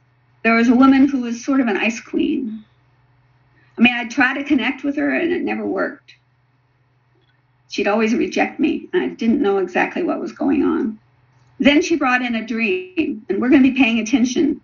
[0.43, 2.65] there was a woman who was sort of an ice queen.
[3.77, 6.15] I mean, I'd try to connect with her and it never worked.
[7.69, 10.99] She'd always reject me, and I didn't know exactly what was going on.
[11.59, 14.59] Then she brought in a dream, and we're going to be paying attention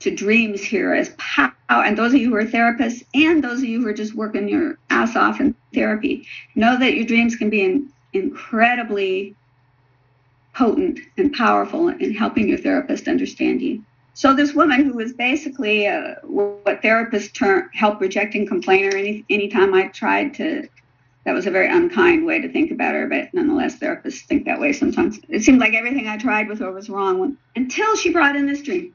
[0.00, 1.52] to dreams here as power.
[1.68, 4.48] And those of you who are therapists and those of you who are just working
[4.48, 9.36] your ass off in therapy, know that your dreams can be in, incredibly
[10.54, 13.82] potent and powerful in helping your therapist understand you.
[14.14, 18.94] So this woman who was basically uh, what therapists term help rejecting complainer.
[18.94, 20.68] Any anytime I tried to
[21.24, 24.60] that was a very unkind way to think about her, but nonetheless, therapists think that
[24.60, 25.20] way sometimes.
[25.28, 28.62] It seemed like everything I tried with her was wrong until she brought in this
[28.62, 28.92] dream.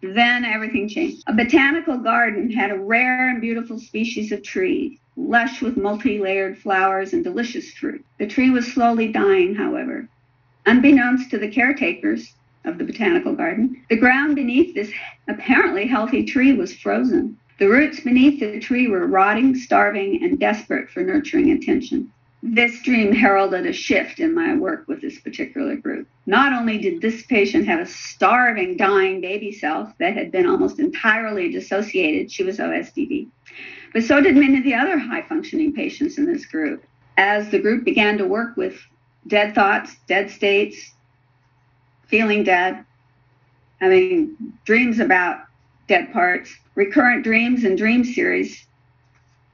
[0.00, 1.24] Then everything changed.
[1.26, 6.56] A botanical garden had a rare and beautiful species of tree, lush with multi layered
[6.56, 8.04] flowers and delicious fruit.
[8.18, 10.08] The tree was slowly dying, however.
[10.68, 12.34] Unbeknownst to the caretakers
[12.66, 14.92] of the botanical garden, the ground beneath this
[15.26, 17.38] apparently healthy tree was frozen.
[17.58, 22.12] The roots beneath the tree were rotting, starving, and desperate for nurturing attention.
[22.42, 26.06] This dream heralded a shift in my work with this particular group.
[26.26, 30.80] Not only did this patient have a starving, dying baby self that had been almost
[30.80, 33.26] entirely dissociated, she was OSDD,
[33.94, 36.84] but so did many of the other high functioning patients in this group.
[37.16, 38.78] As the group began to work with
[39.28, 40.92] dead thoughts, dead states,
[42.06, 42.84] feeling dead,
[43.80, 45.40] having dreams about
[45.86, 48.66] dead parts, recurrent dreams and dream series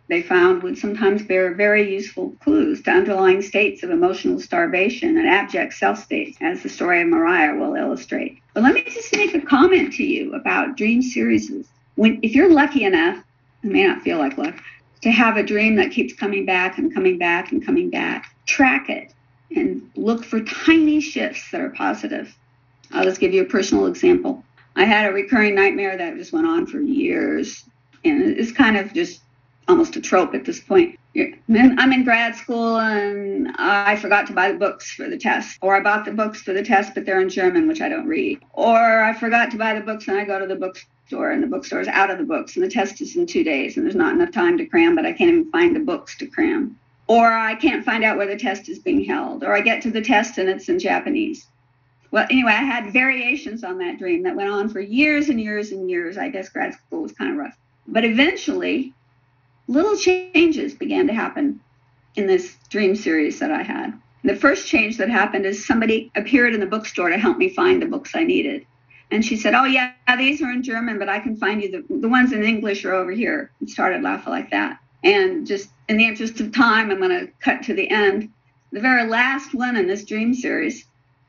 [0.09, 5.27] they found would sometimes bear very useful clues to underlying states of emotional starvation and
[5.27, 8.39] abject self states, as the story of Mariah will illustrate.
[8.53, 11.51] But let me just make a comment to you about dream series.
[11.95, 13.25] When, if you're lucky enough,
[13.63, 14.55] it may not feel like luck,
[15.01, 18.91] to have a dream that keeps coming back and coming back and coming back, track
[18.91, 19.13] it
[19.55, 22.37] and look for tiny shifts that are positive.
[22.93, 24.45] I'll just give you a personal example.
[24.77, 27.65] I had a recurring nightmare that just went on for years,
[28.05, 29.21] and it's kind of just
[29.69, 30.99] almost a trope at this point.
[31.17, 35.77] I'm in grad school and I forgot to buy the books for the test, or
[35.77, 38.41] I bought the books for the test, but they're in German, which I don't read,
[38.53, 41.47] or I forgot to buy the books and I go to the bookstore and the
[41.47, 43.95] bookstore is out of the books and the test is in two days and there's
[43.95, 46.79] not enough time to cram, but I can't even find the books to cram.
[47.07, 49.91] Or I can't find out where the test is being held, or I get to
[49.91, 51.47] the test and it's in Japanese.
[52.11, 55.73] Well, anyway, I had variations on that dream that went on for years and years
[55.73, 56.17] and years.
[56.17, 57.59] I guess grad school was kind of rough.
[57.87, 58.95] But eventually,
[59.67, 61.61] little changes began to happen
[62.15, 64.01] in this dream series that I had.
[64.23, 67.83] The first change that happened is somebody appeared in the bookstore to help me find
[67.83, 68.65] the books I needed.
[69.11, 71.99] And she said, Oh, yeah, these are in German, but I can find you the,
[71.99, 73.51] the ones in English are over here.
[73.61, 74.79] And started laughing like that.
[75.03, 78.31] And just in the interest of time, I'm going to cut to the end.
[78.73, 80.87] The very last one in this dream series,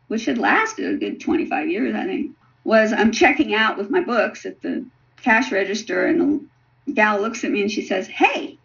[0.07, 2.31] which had lasted a good 25 years, I think,
[2.63, 4.85] was I'm checking out with my books at the
[5.21, 6.49] cash register, and
[6.85, 8.57] the gal looks at me and she says, Hey,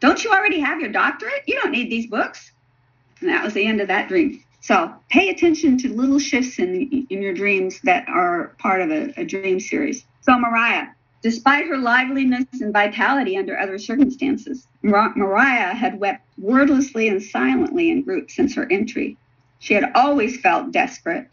[0.00, 1.42] don't you already have your doctorate?
[1.46, 2.52] You don't need these books.
[3.20, 4.42] And that was the end of that dream.
[4.60, 9.12] So pay attention to little shifts in, in your dreams that are part of a,
[9.20, 10.04] a dream series.
[10.22, 10.88] So, Mariah,
[11.24, 17.90] despite her liveliness and vitality under other circumstances, Mar- Mariah had wept wordlessly and silently
[17.90, 19.16] in group since her entry.
[19.58, 21.26] She had always felt desperate,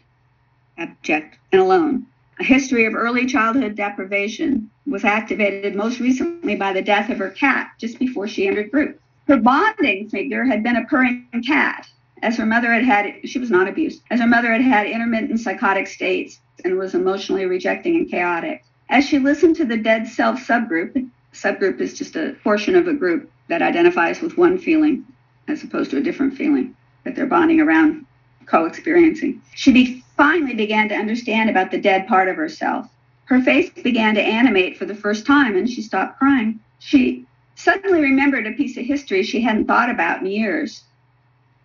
[0.78, 2.06] abject, and alone.
[2.40, 7.28] A history of early childhood deprivation was activated most recently by the death of her
[7.28, 8.98] cat just before she entered group.
[9.28, 11.86] Her bonding figure had been a purring cat,
[12.22, 15.38] as her mother had had, she was not abused, as her mother had had intermittent
[15.40, 18.64] psychotic states and was emotionally rejecting and chaotic.
[18.88, 22.94] As she listened to the dead self subgroup, subgroup is just a portion of a
[22.94, 25.04] group that identifies with one feeling
[25.48, 28.06] as opposed to a different feeling that they're bonding around
[28.46, 29.42] co experiencing.
[29.54, 32.88] She be- finally began to understand about the dead part of herself
[33.32, 36.60] her face began to animate for the first time and she stopped crying.
[36.80, 37.24] She
[37.54, 40.84] suddenly remembered a piece of history she hadn't thought about in years.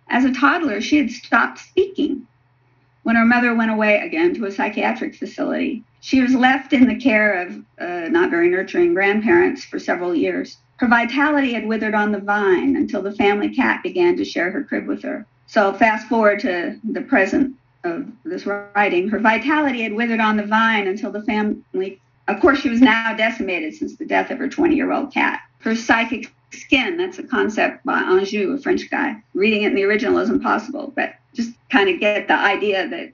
[0.07, 2.25] As a toddler, she had stopped speaking
[3.07, 5.81] when her mother went away again to a psychiatric facility.
[6.01, 10.57] She was left in the care of uh, not very nurturing grandparents for several years.
[10.75, 14.61] Her vitality had withered on the vine until the family cat began to share her
[14.61, 15.25] crib with her.
[15.45, 17.55] So, fast forward to the present
[17.85, 22.59] of this writing, her vitality had withered on the vine until the family, of course,
[22.59, 25.39] she was now decimated since the death of her 20 year old cat.
[25.59, 29.15] Her psychic skin, that's a concept by Anzieu, a French guy.
[29.33, 33.13] Reading it in the original is impossible, but just kind of get the idea that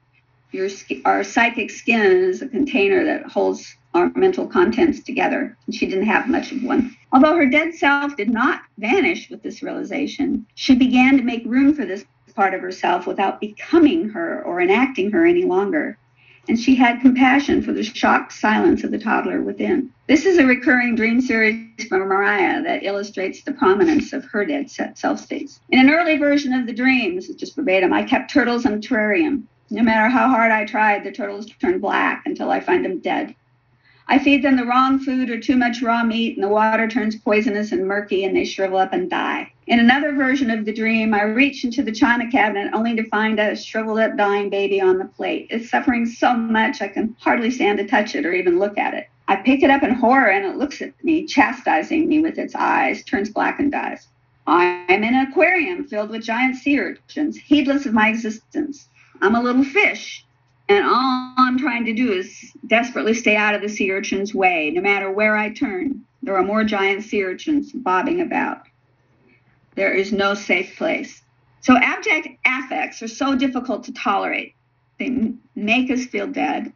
[0.52, 0.70] your
[1.06, 5.56] our psychic skin is a container that holds our mental contents together.
[5.66, 6.96] And she didn't have much of one.
[7.12, 11.76] Although her dead self did not vanish with this realization, she began to make room
[11.76, 12.06] for this
[12.36, 15.98] part of herself without becoming her or enacting her any longer.
[16.50, 19.92] And she had compassion for the shocked silence of the toddler within.
[20.08, 24.70] This is a recurring dream series from Mariah that illustrates the prominence of her dead
[24.70, 25.62] self states.
[25.70, 28.74] In an early version of the dream, this is just verbatim, I kept turtles in
[28.74, 29.44] a terrarium.
[29.70, 33.36] No matter how hard I tried, the turtles turned black until I find them dead.
[34.08, 37.16] I feed them the wrong food or too much raw meat, and the water turns
[37.16, 39.52] poisonous and murky, and they shrivel up and die.
[39.68, 43.40] In another version of the dream, I reach into the china cabinet only to find
[43.40, 45.48] a shriveled up, dying baby on the plate.
[45.50, 48.94] It's suffering so much I can hardly stand to touch it or even look at
[48.94, 49.08] it.
[49.30, 52.56] I pick it up in horror, and it looks at me, chastising me with its
[52.56, 54.08] eyes, turns black, and dies.
[54.46, 58.90] I'm in an aquarium filled with giant sea urchins, heedless of my existence.
[59.22, 60.26] I'm a little fish,
[60.74, 64.72] and all I'm trying to do is desperately stay out of the sea urchin's way.
[64.72, 68.64] No matter where I turn, there are more giant sea urchins bobbing about.
[69.76, 71.22] There is no safe place.
[71.62, 74.56] So abject affects are so difficult to tolerate.
[75.00, 76.74] They make us feel dead,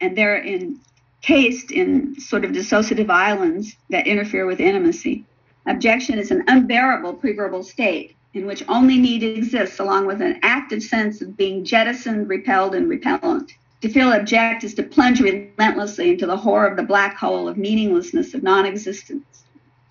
[0.00, 5.24] and they're encased in sort of dissociative islands that interfere with intimacy.
[5.66, 10.82] Abjection is an unbearable preverbal state in which only need exists along with an active
[10.82, 13.54] sense of being jettisoned, repelled, and repellent.
[13.80, 17.56] To feel abject is to plunge relentlessly into the horror of the black hole of
[17.56, 19.44] meaninglessness, of non existence.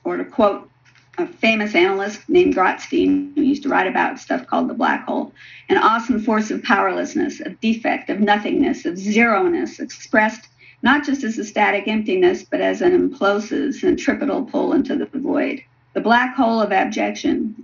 [0.03, 0.69] Or to quote
[1.17, 5.33] a famous analyst named Grotstein, who used to write about stuff called the black hole,
[5.69, 10.49] an awesome force of powerlessness, of defect, of nothingness, of zero-ness, expressed
[10.83, 15.63] not just as a static emptiness, but as an implosive, centripetal pull into the void.
[15.93, 17.55] The black hole of abjection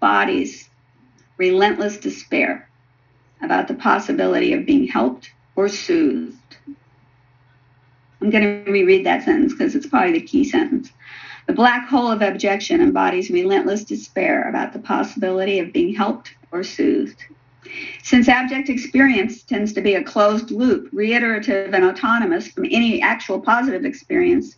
[0.00, 0.68] embodies
[1.38, 2.68] relentless despair
[3.42, 6.56] about the possibility of being helped or soothed.
[8.20, 10.90] I'm going to reread that sentence because it's probably the key sentence.
[11.46, 16.62] The black hole of abjection embodies relentless despair about the possibility of being helped or
[16.62, 17.24] soothed.
[18.02, 23.40] Since abject experience tends to be a closed loop, reiterative and autonomous from any actual
[23.40, 24.56] positive experience,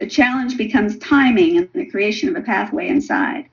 [0.00, 3.48] the challenge becomes timing and the creation of a pathway inside.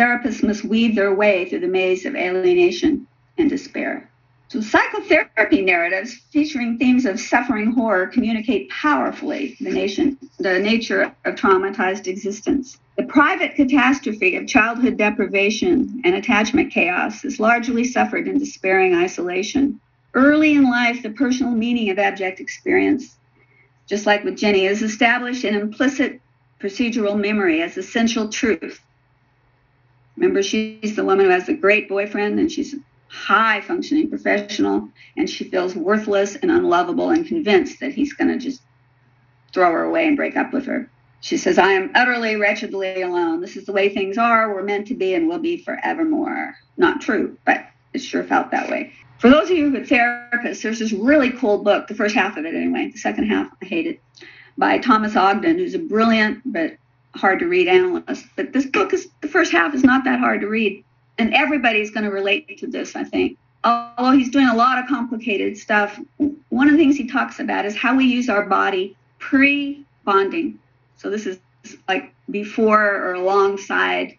[0.00, 4.08] Therapists must weave their way through the maze of alienation and despair.
[4.48, 11.34] So, psychotherapy narratives featuring themes of suffering horror communicate powerfully the, nation, the nature of
[11.34, 12.78] traumatized existence.
[12.96, 19.78] The private catastrophe of childhood deprivation and attachment chaos is largely suffered in despairing isolation.
[20.14, 23.18] Early in life, the personal meaning of abject experience,
[23.86, 26.22] just like with Jenny, is established in implicit
[26.58, 28.80] procedural memory as essential truth.
[30.20, 32.76] Remember, she's the woman who has a great boyfriend and she's a
[33.08, 38.38] high functioning professional, and she feels worthless and unlovable and convinced that he's going to
[38.38, 38.60] just
[39.54, 40.90] throw her away and break up with her.
[41.22, 43.40] She says, I am utterly, wretchedly alone.
[43.40, 44.54] This is the way things are.
[44.54, 46.54] We're meant to be and will be forevermore.
[46.76, 47.64] Not true, but
[47.94, 48.92] it sure felt that way.
[49.18, 52.36] For those of you who are therapists, there's this really cool book, the first half
[52.36, 53.98] of it anyway, the second half I hated,
[54.58, 56.76] by Thomas Ogden, who's a brilliant but
[57.14, 58.26] hard to read analyst.
[58.36, 60.84] But this book is, the first half is not that hard to read
[61.20, 63.36] and everybody's going to relate to this, I think.
[63.62, 66.00] Although he's doing a lot of complicated stuff,
[66.48, 70.58] one of the things he talks about is how we use our body pre bonding.
[70.96, 71.38] So this is
[71.86, 74.16] like before or alongside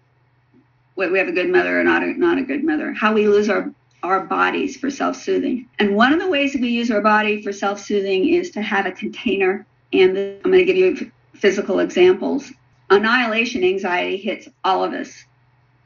[0.95, 3.49] we have a good mother or not a, not a good mother, how we lose
[3.49, 3.73] our,
[4.03, 5.67] our bodies for self soothing.
[5.79, 8.61] And one of the ways that we use our body for self soothing is to
[8.61, 9.65] have a container.
[9.91, 12.51] And I'm going to give you physical examples.
[12.91, 15.25] Annihilation anxiety hits all of us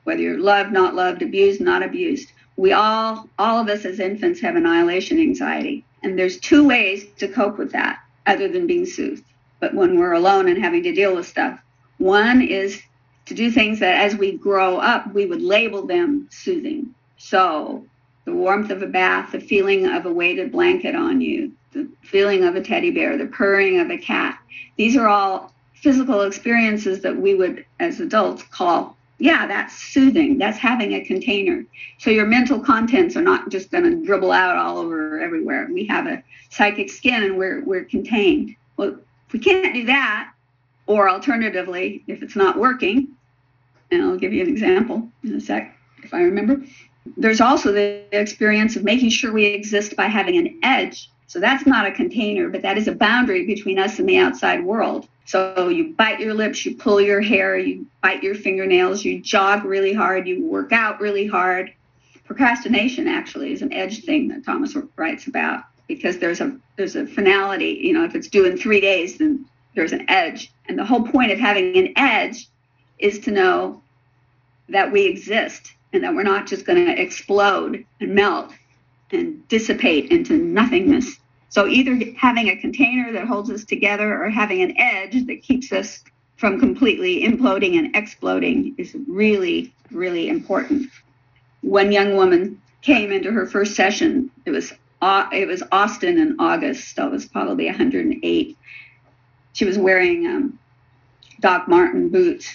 [0.06, 2.32] whether you're loved, not loved, abused, not abused.
[2.56, 5.84] We all, all of us as infants have annihilation anxiety.
[6.03, 9.24] And there's two ways to cope with that other than being soothed.
[9.60, 11.60] But when we're alone and having to deal with stuff,
[11.97, 12.82] one is
[13.26, 16.93] to do things that as we grow up, we would label them soothing.
[17.18, 17.86] So
[18.26, 22.43] the warmth of a bath, the feeling of a weighted blanket on you, the feeling
[22.43, 24.38] of a teddy bear, the purring of a cat.
[24.78, 25.51] These are all
[25.86, 30.38] physical experiences that we would, as adults, call yeah, that's soothing.
[30.38, 31.65] That's having a container.
[31.99, 35.69] So your mental contents are not just going to dribble out all over everywhere.
[35.71, 38.55] We have a psychic skin and we're, we're contained.
[38.75, 40.33] Well, if we can't do that,
[40.88, 43.07] or alternatively, if it's not working,
[43.89, 46.61] and I'll give you an example in a sec if I remember,
[47.17, 51.09] there's also the experience of making sure we exist by having an edge.
[51.28, 54.63] So that's not a container, but that is a boundary between us and the outside
[54.63, 55.07] world.
[55.26, 59.65] So you bite your lips, you pull your hair, you bite your fingernails, you jog
[59.65, 61.73] really hard, you work out really hard.
[62.26, 67.05] Procrastination actually is an edge thing that Thomas writes about because there's a there's a
[67.07, 67.80] finality.
[67.82, 69.45] You know, if it's due in three days, then
[69.76, 70.51] there's an edge.
[70.67, 72.47] And the whole point of having an edge
[72.99, 73.82] is to know
[74.69, 78.51] that we exist and that we're not just going to explode and melt
[79.12, 81.20] and dissipate into nothingness
[81.56, 85.72] so either having a container that holds us together or having an edge that keeps
[85.72, 86.03] us
[86.36, 90.89] from completely imploding and exploding is really, really important.
[91.62, 94.32] One young woman came into her first session.
[94.45, 96.93] It was uh, it was Austin in August.
[96.93, 98.58] So it was probably 108.
[99.53, 100.60] She was wearing um,
[101.39, 102.53] Doc Marten boots.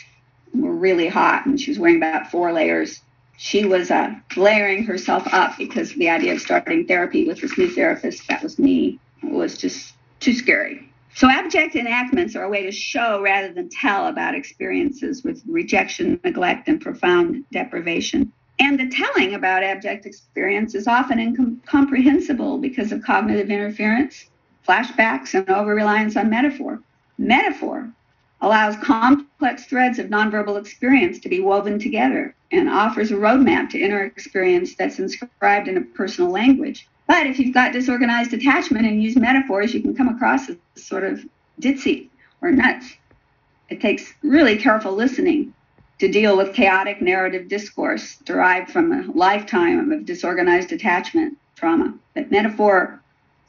[0.53, 3.01] Were really hot, and she was wearing about four layers
[3.43, 7.70] she was uh, layering herself up because the idea of starting therapy with this new
[7.70, 10.86] therapist, that was me, was just too scary.
[11.14, 16.20] So, abject enactments are a way to show rather than tell about experiences with rejection,
[16.22, 18.30] neglect, and profound deprivation.
[18.59, 24.26] And the telling about abject experience is often incomprehensible because of cognitive interference,
[24.68, 26.78] flashbacks, and over reliance on metaphor.
[27.16, 27.91] Metaphor
[28.43, 33.78] allows complex threads of nonverbal experience to be woven together and offers a roadmap to
[33.78, 36.88] inner experience that's inscribed in a personal language.
[37.07, 41.05] But if you've got disorganized attachment and use metaphors, you can come across as sort
[41.05, 41.24] of
[41.61, 42.09] ditzy
[42.41, 42.95] or nuts.
[43.68, 45.53] It takes really careful listening
[45.99, 51.95] to deal with chaotic narrative discourse derived from a lifetime of disorganized attachment trauma.
[52.14, 53.01] But metaphor,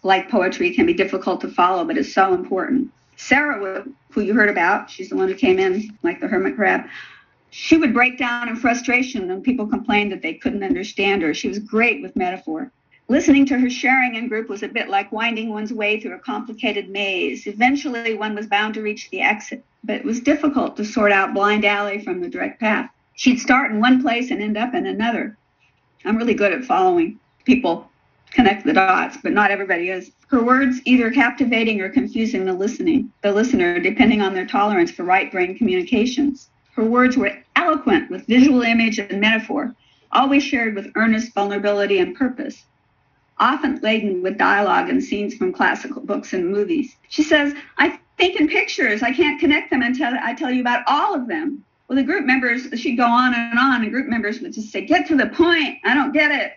[0.04, 2.92] like poetry, can be difficult to follow, but is so important.
[3.22, 6.86] Sarah, who you heard about, she's the one who came in like the hermit crab.
[7.51, 11.34] She would break down in frustration when people complained that they couldn't understand her.
[11.34, 12.72] She was great with metaphor.
[13.09, 16.19] Listening to her sharing in group was a bit like winding one's way through a
[16.19, 17.45] complicated maze.
[17.45, 21.36] Eventually, one was bound to reach the exit, but it was difficult to sort out
[21.36, 22.89] blind alley from the direct path.
[23.13, 25.38] She'd start in one place and end up in another.
[26.05, 27.91] I'm really good at following people
[28.32, 30.11] connect the dots, but not everybody is.
[30.27, 35.03] Her words either captivating or confusing the listening, the listener, depending on their tolerance for
[35.03, 36.49] right brain communications.
[36.73, 39.75] Her words were eloquent with visual image and metaphor,
[40.11, 42.63] always shared with earnest vulnerability and purpose,
[43.39, 46.95] often laden with dialogue and scenes from classical books and movies.
[47.09, 49.03] She says, I think in pictures.
[49.03, 51.65] I can't connect them until I tell you about all of them.
[51.88, 54.86] Well, the group members, she'd go on and on, and group members would just say,
[54.86, 55.79] Get to the point.
[55.84, 56.53] I don't get it.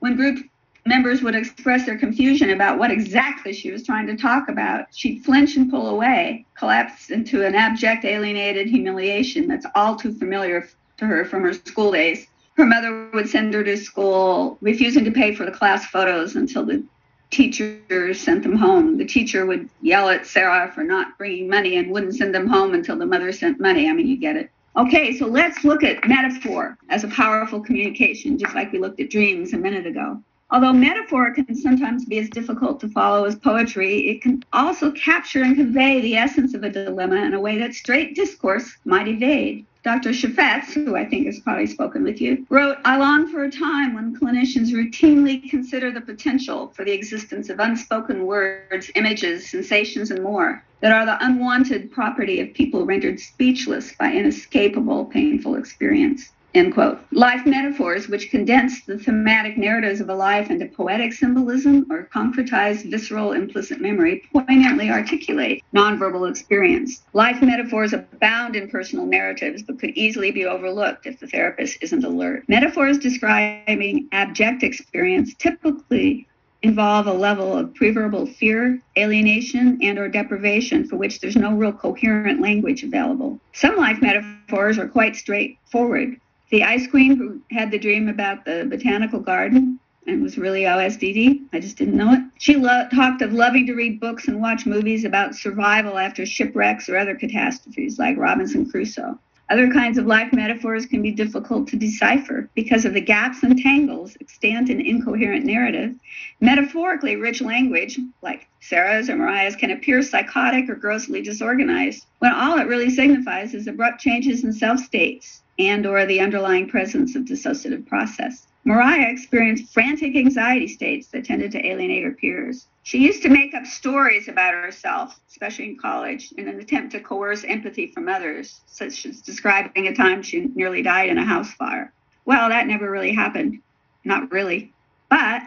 [0.00, 0.44] When group
[0.86, 5.24] members would express their confusion about what exactly she was trying to talk about, she'd
[5.24, 10.68] flinch and pull away, collapse into an abject, alienated humiliation that's all too familiar
[10.98, 12.26] to her from her school days.
[12.56, 16.64] Her mother would send her to school, refusing to pay for the class photos until
[16.64, 16.84] the
[17.30, 18.96] teacher sent them home.
[18.96, 22.74] The teacher would yell at Sarah for not bringing money and wouldn't send them home
[22.74, 23.88] until the mother sent money.
[23.88, 24.50] I mean, you get it.
[24.76, 29.10] Okay, so let's look at metaphor as a powerful communication, just like we looked at
[29.10, 30.20] dreams a minute ago.
[30.54, 35.42] Although metaphor can sometimes be as difficult to follow as poetry, it can also capture
[35.42, 39.66] and convey the essence of a dilemma in a way that straight discourse might evade.
[39.82, 40.10] Dr.
[40.10, 43.94] Chefetz, who I think has probably spoken with you, wrote, I long for a time
[43.94, 50.22] when clinicians routinely consider the potential for the existence of unspoken words, images, sensations, and
[50.22, 56.30] more that are the unwanted property of people rendered speechless by inescapable painful experience.
[56.54, 57.00] End quote.
[57.10, 62.88] Life metaphors, which condense the thematic narratives of a life into poetic symbolism or concretize
[62.88, 67.02] visceral implicit memory, poignantly articulate nonverbal experience.
[67.12, 72.04] Life metaphors abound in personal narratives, but could easily be overlooked if the therapist isn't
[72.04, 72.44] alert.
[72.46, 76.28] Metaphors describing abject experience typically
[76.62, 81.72] involve a level of preverbal fear, alienation, and or deprivation for which there's no real
[81.72, 83.40] coherent language available.
[83.52, 86.20] Some life metaphors are quite straightforward
[86.54, 91.42] the Ice Queen who had the dream about the botanical garden and was really OSDD.
[91.52, 92.20] I just didn't know it.
[92.38, 96.88] She lo- talked of loving to read books and watch movies about survival after shipwrecks
[96.88, 99.18] or other catastrophes like Robinson Crusoe.
[99.50, 103.60] Other kinds of life metaphors can be difficult to decipher because of the gaps and
[103.60, 105.96] tangles extant in incoherent narrative.
[106.40, 112.60] Metaphorically rich language, like Sarah's or Mariah's, can appear psychotic or grossly disorganized, when all
[112.60, 117.24] it really signifies is abrupt changes in self states and or the underlying presence of
[117.24, 118.46] dissociative process.
[118.64, 122.66] Mariah experienced frantic anxiety states that tended to alienate her peers.
[122.82, 127.00] She used to make up stories about herself, especially in college, in an attempt to
[127.00, 131.52] coerce empathy from others, such as describing a time she nearly died in a house
[131.52, 131.92] fire.
[132.24, 133.60] Well, that never really happened.
[134.04, 134.72] Not really.
[135.10, 135.42] But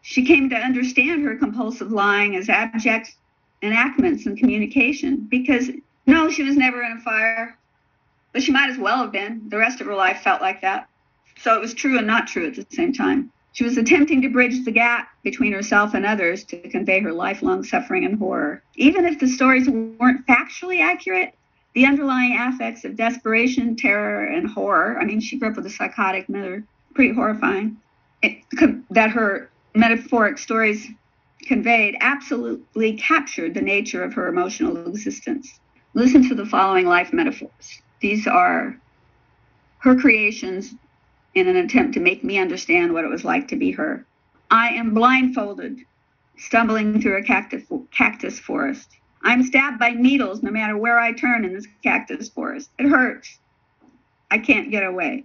[0.00, 3.14] she came to understand her compulsive lying as abject
[3.60, 5.70] enactments in communication because
[6.06, 7.57] no, she was never in a fire
[8.32, 9.42] but she might as well have been.
[9.48, 10.88] The rest of her life felt like that.
[11.38, 13.30] So it was true and not true at the same time.
[13.52, 17.64] She was attempting to bridge the gap between herself and others to convey her lifelong
[17.64, 18.62] suffering and horror.
[18.76, 21.34] Even if the stories weren't factually accurate,
[21.74, 25.70] the underlying affects of desperation, terror, and horror I mean, she grew up with a
[25.70, 26.64] psychotic mother,
[26.94, 27.76] pretty horrifying.
[28.22, 28.42] It,
[28.90, 30.88] that her metaphoric stories
[31.42, 35.60] conveyed absolutely captured the nature of her emotional existence.
[35.94, 37.80] Listen to the following life metaphors.
[38.00, 38.76] These are
[39.78, 40.74] her creations
[41.34, 44.04] in an attempt to make me understand what it was like to be her.
[44.50, 45.80] I am blindfolded,
[46.36, 48.96] stumbling through a cactus, forest.
[49.22, 52.70] I'm stabbed by needles no matter where I turn in this cactus forest.
[52.78, 53.38] It hurts.
[54.30, 55.24] I can't get away.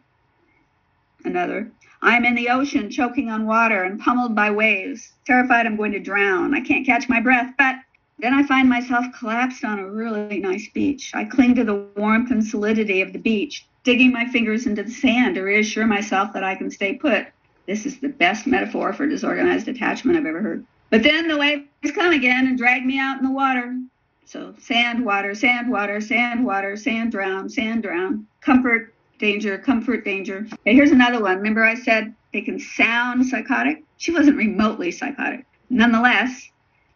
[1.24, 1.71] Another.
[2.01, 5.99] I'm in the ocean, choking on water and pummeled by waves, terrified I'm going to
[5.99, 6.53] drown.
[6.53, 7.76] I can't catch my breath, but
[8.20, 11.11] Then I find myself collapsed on a really nice beach.
[11.14, 14.91] I cling to the warmth and solidity of the beach, digging my fingers into the
[14.91, 17.28] sand to reassure myself that I can stay put.
[17.66, 20.66] This is the best metaphor for disorganized attachment I've ever heard.
[20.89, 23.78] But then the waves come again and drag me out in the water.
[24.26, 28.28] So sand, water, sand, water, sand, water, sand, drown, sand, drown.
[28.41, 30.47] Comfort, danger, comfort, danger.
[30.53, 31.38] Okay, here's another one.
[31.38, 33.84] Remember I said they can sound psychotic?
[33.97, 35.45] She wasn't remotely psychotic.
[35.70, 36.49] Nonetheless,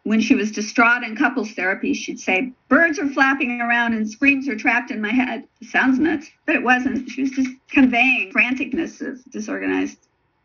[0.04, 4.48] when she was distraught in couples therapy, she'd say, Birds are flapping around and screams
[4.48, 5.46] are trapped in my head.
[5.62, 7.08] Sounds nuts, but it wasn't.
[7.10, 9.98] She was just conveying franticness of disorganized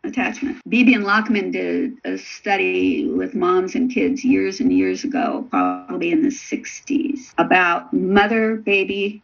[0.03, 0.57] attachment.
[0.67, 6.11] Beebe and Lachmann did a study with moms and kids years and years ago, probably
[6.11, 9.21] in the 60s, about mother baby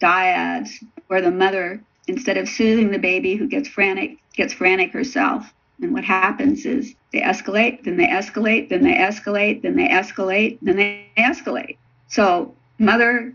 [0.00, 0.70] dyads,
[1.08, 5.52] where the mother, instead of soothing the baby who gets frantic, gets frantic herself.
[5.82, 10.58] And what happens is they escalate, then they escalate, then they escalate, then they escalate,
[10.62, 11.78] then they escalate.
[12.08, 13.34] So mother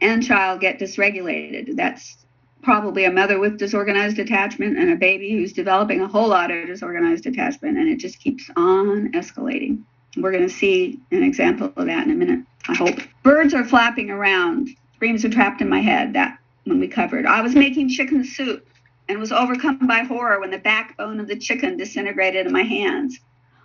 [0.00, 1.76] and child get dysregulated.
[1.76, 2.16] That's
[2.62, 6.66] probably a mother with disorganized attachment and a baby who's developing a whole lot of
[6.66, 9.82] disorganized attachment, and it just keeps on escalating.
[10.16, 12.98] We're going to see an example of that in a minute, I hope.
[13.22, 14.70] Birds are flapping around.
[14.98, 16.14] Dreams are trapped in my head.
[16.14, 17.26] That when we covered.
[17.26, 18.66] I was making chicken soup
[19.08, 23.18] and was overcome by horror when the backbone of the chicken disintegrated in my hands.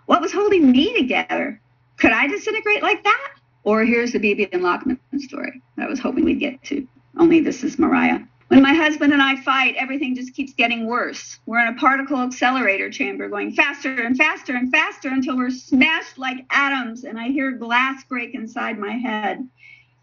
[0.05, 1.61] What was holding me together?
[1.97, 3.33] Could I disintegrate like that?
[3.63, 6.87] Or here's the Beebe and Lachmann story that I was hoping we'd get to.
[7.17, 8.19] Only this is Mariah.
[8.47, 11.39] When my husband and I fight, everything just keeps getting worse.
[11.45, 16.17] We're in a particle accelerator chamber going faster and faster and faster until we're smashed
[16.17, 19.47] like atoms, and I hear glass break inside my head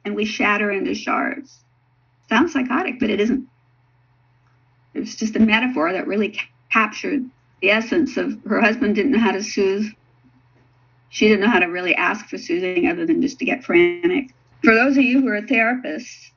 [0.04, 1.62] and we shatter into shards.
[2.30, 3.46] Sounds psychotic, but it isn't.
[4.98, 6.38] It was just a metaphor that really
[6.72, 7.24] captured
[7.62, 9.86] the essence of her husband didn't know how to soothe.
[11.08, 14.34] She didn't know how to really ask for soothing other than just to get frantic.
[14.64, 16.32] For those of you who are therapists,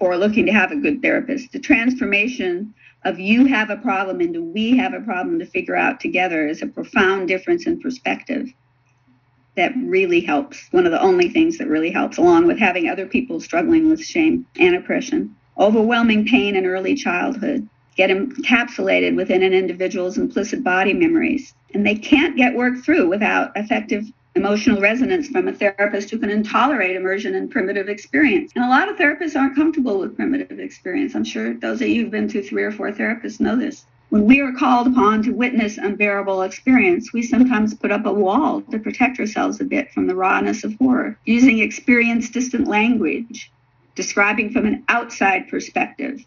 [0.00, 1.52] or looking to have a good therapist.
[1.52, 2.74] The transformation
[3.04, 6.62] of you have a problem into we have a problem to figure out together is
[6.62, 8.52] a profound difference in perspective
[9.56, 10.68] that really helps.
[10.70, 14.02] One of the only things that really helps, along with having other people struggling with
[14.02, 15.34] shame and oppression.
[15.58, 21.94] Overwhelming pain in early childhood get encapsulated within an individual's implicit body memories, and they
[21.94, 24.04] can't get worked through without effective
[24.34, 28.52] emotional resonance from a therapist who can tolerate immersion in primitive experience.
[28.54, 31.14] And a lot of therapists aren't comfortable with primitive experience.
[31.14, 33.86] I'm sure those of you who've been through three or four therapists know this.
[34.10, 38.60] When we are called upon to witness unbearable experience, we sometimes put up a wall
[38.70, 43.50] to protect ourselves a bit from the rawness of horror, using experience distant language,
[43.96, 46.24] describing from an outside perspective.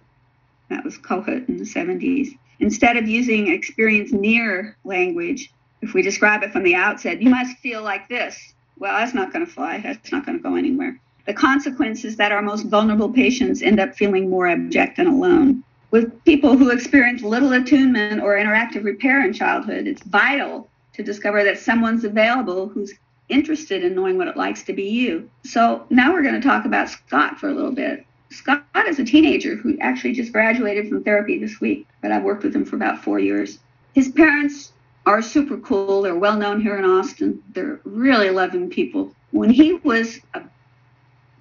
[0.70, 2.38] That was Kohut in the 70s.
[2.60, 7.58] Instead of using experience near language, if we describe it from the outset, you must
[7.60, 8.54] feel like this.
[8.78, 9.80] Well, that's not going to fly.
[9.80, 11.00] That's not going to go anywhere.
[11.26, 15.64] The consequence is that our most vulnerable patients end up feeling more abject and alone.
[15.92, 21.44] With people who experience little attunement or interactive repair in childhood, it's vital to discover
[21.44, 22.94] that someone's available who's
[23.30, 25.30] interested in knowing what it likes to be you.
[25.44, 28.06] So now we're going to talk about Scott for a little bit.
[28.32, 32.44] Scott is a teenager who actually just graduated from therapy this week, but I've worked
[32.44, 33.60] with him for about four years.
[33.94, 34.72] His parents
[35.06, 36.02] are super cool.
[36.02, 37.42] They're well known here in Austin.
[37.54, 39.14] They're really loving people.
[39.32, 40.44] When he was a,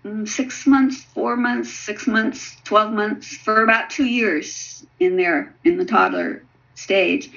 [0.04, 5.54] mm, six months, four months, six months, 12 months, for about two years in there
[5.64, 6.42] in the toddler
[6.74, 7.30] stage,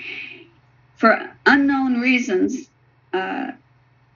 [0.95, 2.69] for unknown reasons,
[3.13, 3.51] uh,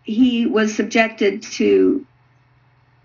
[0.05, 2.05] he was subjected to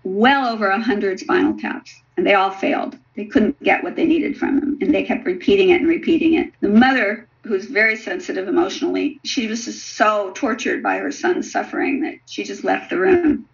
[0.03, 2.97] well over a hundred spinal taps, and they all failed.
[3.15, 6.35] They couldn't get what they needed from him, and they kept repeating it and repeating
[6.35, 6.51] it.
[6.61, 12.01] The mother who's very sensitive emotionally, she was just so tortured by her son's suffering
[12.01, 13.47] that she just left the room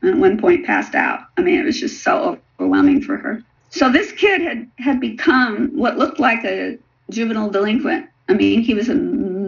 [0.00, 1.20] and at one point passed out.
[1.36, 3.42] I mean, it was just so overwhelming for her.
[3.70, 6.78] So this kid had had become what looked like a
[7.10, 8.08] juvenile delinquent.
[8.28, 8.94] I mean, he was a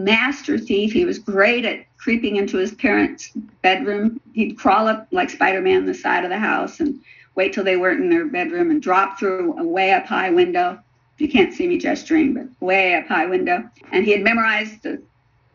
[0.05, 0.93] master thief.
[0.93, 3.31] He was great at creeping into his parents'
[3.61, 4.21] bedroom.
[4.33, 6.99] He'd crawl up like Spider-Man the side of the house and
[7.35, 10.79] wait till they weren't in their bedroom and drop through a way up high window
[11.17, 13.63] you can't see me gesturing, but way up high window.
[13.91, 15.01] And he had memorized the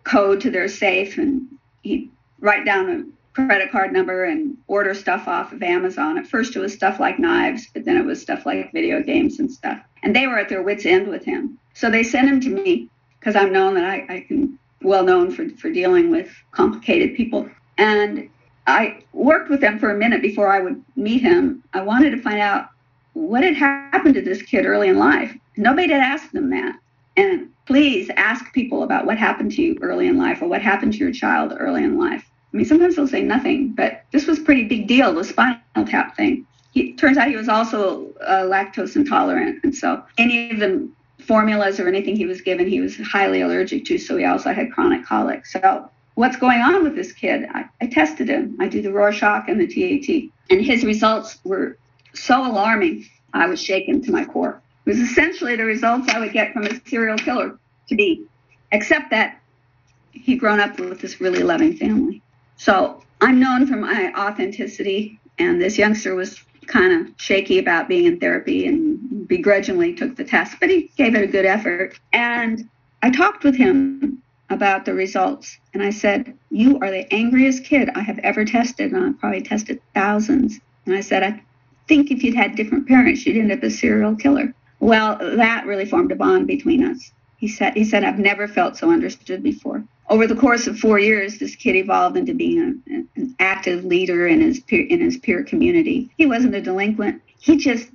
[0.04, 1.46] code to their safe and
[1.82, 6.18] he'd write down a credit card number and order stuff off of Amazon.
[6.18, 9.38] At first, it was stuff like knives, but then it was stuff like video games
[9.38, 9.80] and stuff.
[10.02, 11.58] And they were at their wits' end with him.
[11.74, 12.88] So they sent him to me
[13.20, 17.48] because I'm known that I, I can well known for, for dealing with complicated people.
[17.78, 18.28] And
[18.66, 21.62] I worked with them for a minute before I would meet him.
[21.74, 22.68] I wanted to find out
[23.12, 25.36] what had happened to this kid early in life.
[25.56, 26.76] Nobody had asked them that.
[27.16, 30.92] And please ask people about what happened to you early in life or what happened
[30.94, 32.30] to your child early in life.
[32.52, 36.16] I mean, sometimes they'll say nothing, but this was pretty big deal, the spinal tap
[36.16, 36.46] thing.
[36.72, 40.88] He turns out he was also uh, lactose intolerant, and so any of the
[41.24, 43.98] formulas or anything he was given, he was highly allergic to.
[43.98, 45.46] So he also had chronic colic.
[45.46, 47.46] So what's going on with this kid?
[47.52, 48.56] I, I tested him.
[48.60, 51.78] I do the Rorschach and the TAT, and his results were
[52.14, 53.06] so alarming.
[53.32, 54.60] I was shaken to my core.
[54.84, 57.58] It was essentially the results I would get from a serial killer
[57.88, 58.24] to be,
[58.72, 59.40] except that
[60.12, 62.22] he'd grown up with this really loving family.
[62.56, 68.06] So I'm known for my authenticity, and this youngster was kind of shaky about being
[68.06, 71.98] in therapy and begrudgingly took the test, but he gave it a good effort.
[72.12, 72.68] And
[73.02, 77.90] I talked with him about the results, and I said, You are the angriest kid
[77.94, 80.60] I have ever tested, and I've probably tested thousands.
[80.86, 81.40] And I said, I
[81.86, 84.54] think if you'd had different parents, you'd end up a serial killer.
[84.80, 87.12] Well, that really formed a bond between us.
[87.36, 90.98] He said, he said, I've never felt so understood before over the course of four
[90.98, 95.16] years, this kid evolved into being a, an active leader in his peer, in his
[95.16, 96.10] peer community.
[96.18, 97.22] He wasn't a delinquent.
[97.38, 97.88] He just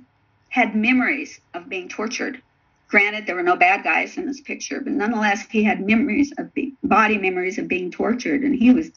[0.48, 2.40] had memories of being tortured.
[2.88, 6.52] Granted, there were no bad guys in this picture, but nonetheless, he had memories of
[6.54, 8.90] be, body memories of being tortured, and he was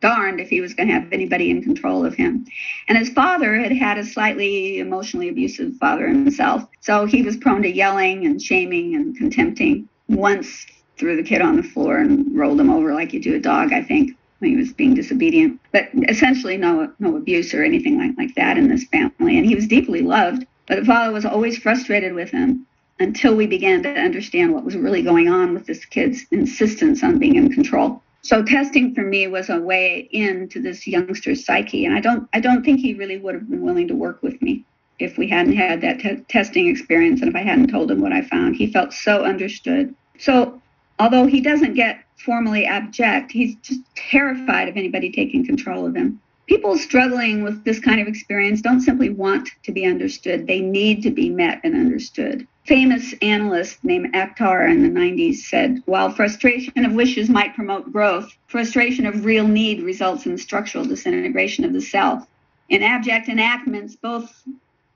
[0.00, 2.46] darned if he was going to have anybody in control of him.
[2.88, 7.62] And his father had had a slightly emotionally abusive father himself, so he was prone
[7.62, 9.88] to yelling and shaming and contempting.
[10.08, 10.66] Once
[10.96, 13.72] threw the kid on the floor and rolled him over like you do a dog,
[13.72, 15.60] I think, when he was being disobedient.
[15.72, 19.36] But essentially, no, no abuse or anything like, like that in this family.
[19.38, 22.66] And he was deeply loved, but the father was always frustrated with him
[23.00, 27.18] until we began to understand what was really going on with this kid's insistence on
[27.18, 28.00] being in control.
[28.22, 32.40] So testing for me was a way into this youngster's psyche, and I don't, I
[32.40, 34.64] don't think he really would have been willing to work with me
[34.98, 38.12] if we hadn't had that te- testing experience and if I hadn't told him what
[38.12, 38.56] I found.
[38.56, 39.94] He felt so understood.
[40.18, 40.62] So
[40.98, 46.20] although he doesn't get formally abject, he's just terrified of anybody taking control of him.
[46.46, 51.02] People struggling with this kind of experience don't simply want to be understood, they need
[51.02, 52.46] to be met and understood.
[52.66, 58.36] Famous analyst named Akhtar in the 90s said, while frustration of wishes might promote growth,
[58.46, 62.26] frustration of real need results in structural disintegration of the self.
[62.68, 64.42] In abject enactments, both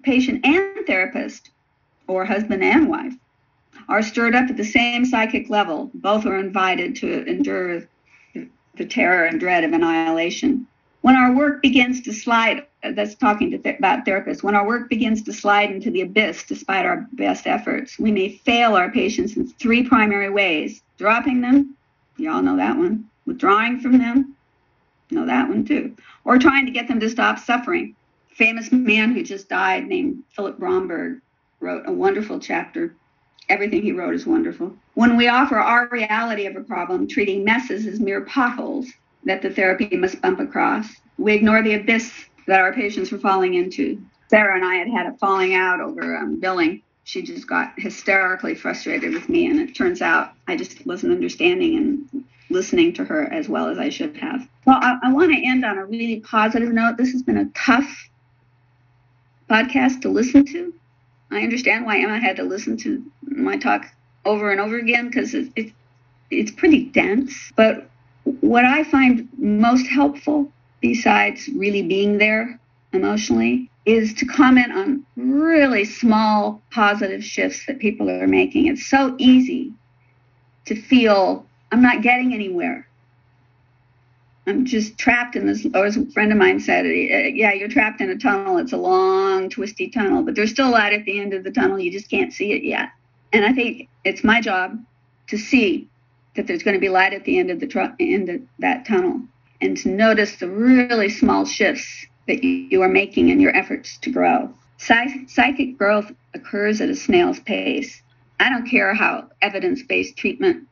[0.03, 1.51] patient and therapist,
[2.07, 3.15] or husband and wife,
[3.89, 5.91] are stirred up at the same psychic level.
[5.95, 7.89] Both are invited to endure
[8.77, 10.66] the terror and dread of annihilation.
[11.01, 14.89] When our work begins to slide, uh, that's talking th- about therapists, when our work
[14.89, 19.37] begins to slide into the abyss despite our best efforts, we may fail our patients
[19.37, 21.77] in three primary ways dropping them,
[22.16, 24.35] you all know that one, withdrawing from them,
[25.11, 25.95] know that one too,
[26.25, 27.95] or trying to get them to stop suffering.
[28.31, 31.21] Famous man who just died named Philip Bromberg
[31.61, 32.95] wrote a wonderful chapter
[33.49, 34.75] Everything he wrote is wonderful.
[34.95, 38.87] When we offer our reality of a problem, treating messes as mere potholes
[39.25, 40.87] that the therapy must bump across,
[41.17, 42.13] we ignore the abyss
[42.47, 44.01] that our patients were falling into.
[44.29, 46.83] Sarah and I had had a falling out over um, billing.
[47.05, 51.77] She just got hysterically frustrated with me, and it turns out I just wasn't understanding
[51.77, 54.47] and listening to her as well as I should have.
[54.67, 56.97] Well, I, I want to end on a really positive note.
[56.99, 58.09] This has been a tough
[59.49, 60.75] podcast to listen to.
[61.31, 63.87] I understand why Emma had to listen to my talk
[64.24, 65.72] over and over again because it, it,
[66.31, 67.53] it's pretty dense.
[67.57, 67.89] But
[68.41, 70.51] what I find most helpful,
[70.81, 72.59] besides really being there
[72.93, 78.66] emotionally, is to comment on really small positive shifts that people are making.
[78.66, 79.72] It's so easy
[80.66, 82.88] to feel I'm not getting anywhere.
[84.49, 85.67] I'm just trapped in this.
[85.75, 88.59] Or as a friend of mine said, uh, yeah, you're trapped in a tunnel.
[88.59, 91.79] It's a long, twisty tunnel, but there's still light at the end of the tunnel.
[91.79, 92.91] You just can't see it yet.
[93.33, 94.83] And I think it's my job
[95.29, 95.89] to see
[96.35, 98.87] that there's going to be light at the end of the tr- end of that
[98.87, 99.21] tunnel,
[99.61, 103.99] and to notice the really small shifts that you, you are making in your efforts
[103.99, 104.53] to grow.
[104.79, 108.03] Psych- psychic growth occurs at a snail's pace.
[108.41, 110.69] I don't care how evidence-based treatment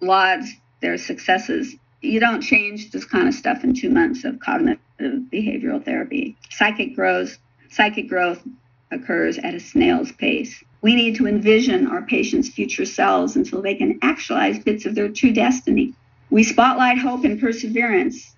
[0.00, 4.78] lauds their successes you don't change this kind of stuff in two months of cognitive
[5.00, 6.36] behavioral therapy.
[6.50, 7.38] Psychic growth,
[7.70, 8.42] psychic growth
[8.90, 10.62] occurs at a snail's pace.
[10.80, 15.08] We need to envision our patients' future selves until they can actualize bits of their
[15.08, 15.94] true destiny.
[16.30, 18.36] We spotlight hope and perseverance.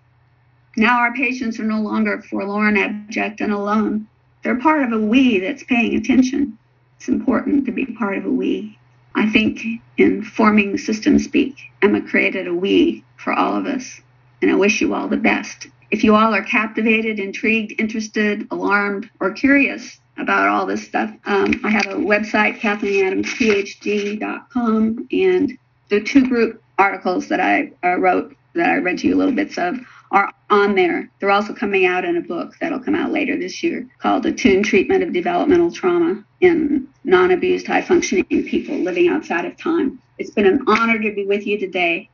[0.77, 4.07] Now our patients are no longer forlorn, abject, and alone.
[4.43, 6.57] They're part of a we that's paying attention.
[6.97, 8.79] It's important to be part of a we.
[9.15, 9.61] I think
[9.99, 14.01] in forming system speak, Emma created a we for all of us.
[14.43, 15.67] And I wish you all the best.
[15.91, 21.61] If you all are captivated, intrigued, interested, alarmed, or curious about all this stuff, um,
[21.65, 25.59] I have a website, KathleenAdamsPhD.com, and
[25.89, 29.59] the two group articles that I uh, wrote that I read to you little bits
[29.59, 29.77] of
[30.11, 31.09] are on there.
[31.21, 34.65] They're also coming out in a book that'll come out later this year called Attuned
[34.65, 40.01] Treatment of Developmental Trauma in Non Abused High Functioning People Living Outside of Time.
[40.19, 42.11] It's been an honor to be with you today.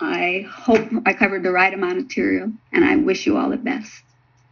[0.00, 3.56] I hope I covered the right amount of material, and I wish you all the
[3.56, 4.02] best.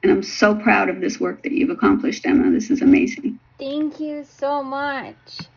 [0.02, 2.50] And I'm so proud of this work that you've accomplished, Emma.
[2.50, 3.38] This is amazing.
[3.58, 5.48] Thank you so much.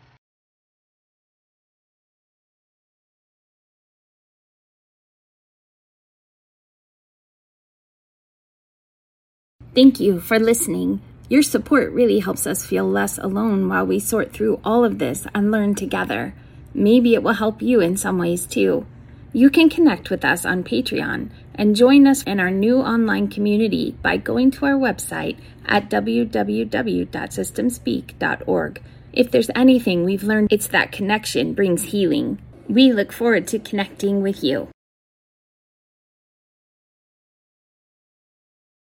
[9.74, 11.00] Thank you for listening.
[11.28, 15.26] Your support really helps us feel less alone while we sort through all of this
[15.34, 16.34] and learn together.
[16.74, 18.86] Maybe it will help you in some ways too.
[19.32, 23.94] You can connect with us on Patreon and join us in our new online community
[24.02, 28.82] by going to our website at www.systemspeak.org.
[29.12, 32.38] If there's anything we've learned, it's that connection brings healing.
[32.68, 34.68] We look forward to connecting with you.